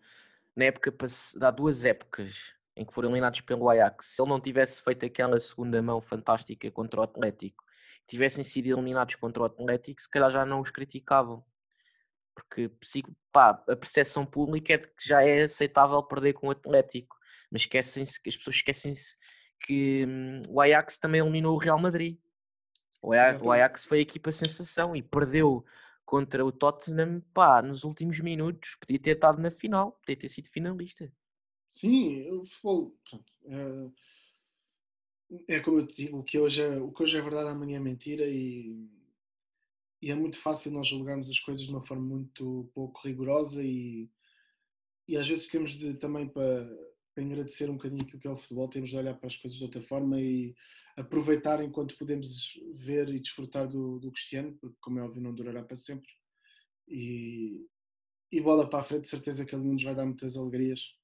[0.56, 0.94] na época,
[1.42, 5.40] há duas épocas em que foram eliminados pelo Ajax, se ele não tivesse feito aquela
[5.40, 7.64] segunda mão fantástica contra o Atlético,
[8.08, 11.44] tivessem sido eliminados contra o Atlético, se calhar já não os criticavam.
[12.34, 12.70] Porque
[13.32, 17.16] pá, a percepção pública é de que já é aceitável perder com o Atlético.
[17.50, 19.18] Mas esquecem-se, as pessoas esquecem-se
[19.62, 22.18] que hum, o Ajax também eliminou o Real Madrid.
[23.02, 25.64] O Ajax, o Ajax foi a equipa sensação e perdeu
[26.06, 30.50] contra o Tottenham, pá, nos últimos minutos, podia ter estado na final, podia ter sido
[30.50, 31.12] finalista.
[31.70, 32.96] Sim, o futebol,
[33.46, 33.90] é,
[35.56, 37.78] é como eu te digo, o que hoje é, o que hoje é verdade amanhã
[37.78, 38.88] é mentira e,
[40.02, 44.10] e é muito fácil nós julgarmos as coisas de uma forma muito pouco rigorosa e,
[45.08, 46.70] e às vezes temos de também para,
[47.18, 49.64] agradecer um bocadinho aquilo que é o futebol, temos de olhar para as coisas de
[49.64, 50.56] outra forma e
[50.98, 55.64] aproveitar enquanto podemos ver e desfrutar do, do Cristiano, porque como é óbvio não durará
[55.64, 56.10] para sempre.
[56.88, 57.68] E,
[58.32, 60.98] e bola para a frente, certeza que ele nos vai dar muitas alegrias.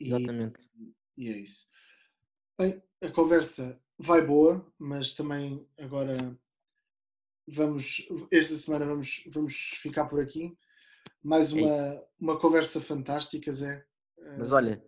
[0.00, 0.68] E, Exatamente.
[1.16, 1.68] E é isso.
[2.58, 6.38] Bem, a conversa vai boa, mas também agora
[7.46, 10.56] vamos, esta semana vamos, vamos ficar por aqui.
[11.22, 13.84] Mais é uma, é uma conversa fantástica, Zé.
[14.36, 14.84] Mas olha,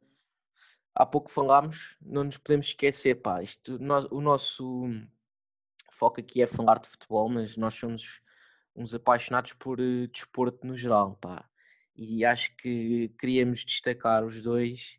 [0.95, 4.89] há pouco falámos, não nos podemos esquecer, pá, isto, nós, o nosso
[5.91, 8.21] foco aqui é falar de futebol, mas nós somos
[8.75, 11.49] uns apaixonados por uh, desporto no geral, pá.
[11.97, 14.99] E acho que queríamos destacar os dois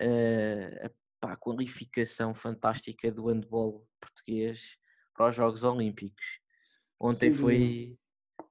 [0.00, 0.90] uh, a,
[1.20, 4.78] pá, qualificação fantástica do handball português
[5.14, 6.40] para os Jogos Olímpicos.
[6.98, 7.98] Ontem foi,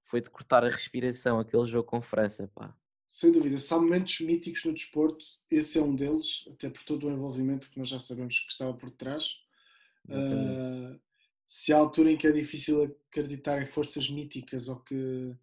[0.04, 2.76] foi de cortar a respiração aquele jogo com França, pá.
[3.08, 7.08] Sem dúvida, se há momentos míticos no desporto, esse é um deles, até por todo
[7.08, 9.36] o envolvimento que nós já sabemos que estava por trás.
[10.06, 11.00] Uh,
[11.46, 15.34] se há altura em que é difícil acreditar em forças míticas ou que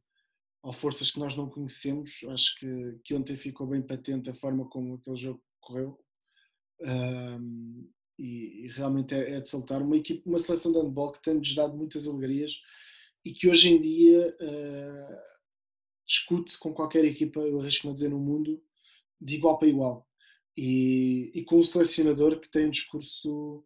[0.64, 4.66] ou forças que nós não conhecemos, acho que, que ontem ficou bem patente a forma
[4.66, 6.00] como aquele jogo correu.
[6.80, 7.86] Um,
[8.18, 11.54] e, e, realmente é, é, de saltar uma equipe, uma seleção de handball que tem-nos
[11.54, 12.52] dado muitas alegrias
[13.24, 15.33] e que hoje em dia uh,
[16.06, 18.62] discute com qualquer equipa, eu arrisco-me a dizer, no mundo,
[19.20, 20.08] de igual para igual.
[20.56, 23.64] E, e com um selecionador que tem um discurso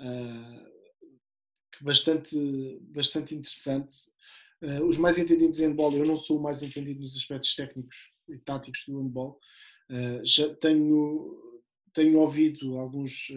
[0.00, 0.72] uh,
[1.80, 3.94] bastante, bastante interessante.
[4.62, 8.14] Uh, os mais entendidos em handball, eu não sou o mais entendido nos aspectos técnicos
[8.28, 9.38] e táticos do handball.
[9.90, 11.60] Uh, já tenho,
[11.92, 13.28] tenho ouvido alguns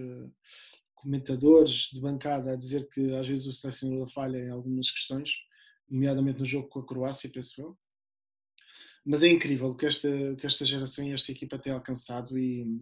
[0.93, 5.31] comentadores de bancada a dizer que às vezes o selecionador falha em algumas questões,
[5.89, 7.77] nomeadamente no jogo com a Croácia, penso eu.
[9.05, 12.81] Mas é incrível o que esta, que esta geração e esta equipa tem alcançado e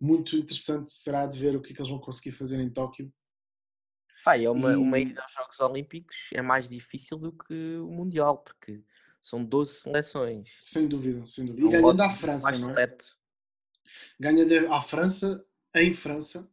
[0.00, 3.12] muito interessante será de ver o que, é que eles vão conseguir fazer em Tóquio
[4.28, 8.36] Pá, é uma, uma ida aos Jogos Olímpicos é mais difícil do que o Mundial,
[8.36, 8.82] porque
[9.22, 10.50] são 12 seleções.
[10.60, 11.66] Sem dúvida, sem dúvida.
[11.66, 12.60] E é ganhando à França, não é?
[12.60, 13.16] Seleto.
[14.20, 16.46] Ganha à França, em França.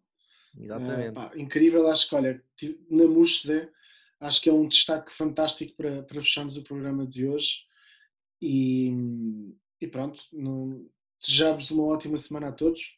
[0.57, 1.09] Exatamente.
[1.09, 2.41] Uh, pá, incrível, acho que, olha,
[2.89, 3.03] na
[3.45, 3.69] Zé,
[4.21, 7.65] acho que é um destaque fantástico para, para fecharmos o programa de hoje.
[8.41, 8.91] E,
[9.81, 10.21] e pronto,
[11.19, 12.97] desejar-vos uma ótima semana a todos.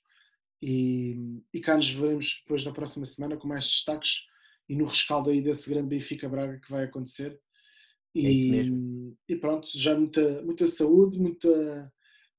[0.62, 1.16] E,
[1.54, 4.26] e cá nos veremos depois da próxima semana com mais destaques
[4.68, 7.40] e no rescaldo aí desse grande Benfica Braga que vai acontecer.
[8.14, 8.64] E, é
[9.30, 11.94] e pronto, já muita, muita saúde, muita,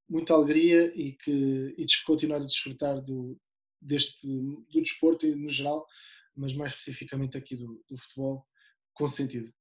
[0.09, 3.39] muita alegria e que e de continuar a desfrutar do,
[3.81, 5.87] deste, do desporto no geral,
[6.37, 8.45] mas mais especificamente aqui do, do futebol
[8.95, 9.53] com sentido.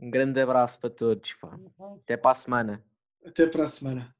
[0.00, 1.34] Um grande abraço para todos.
[1.34, 1.58] Pá.
[2.02, 2.84] Até para a semana.
[3.24, 4.14] Até para a semana.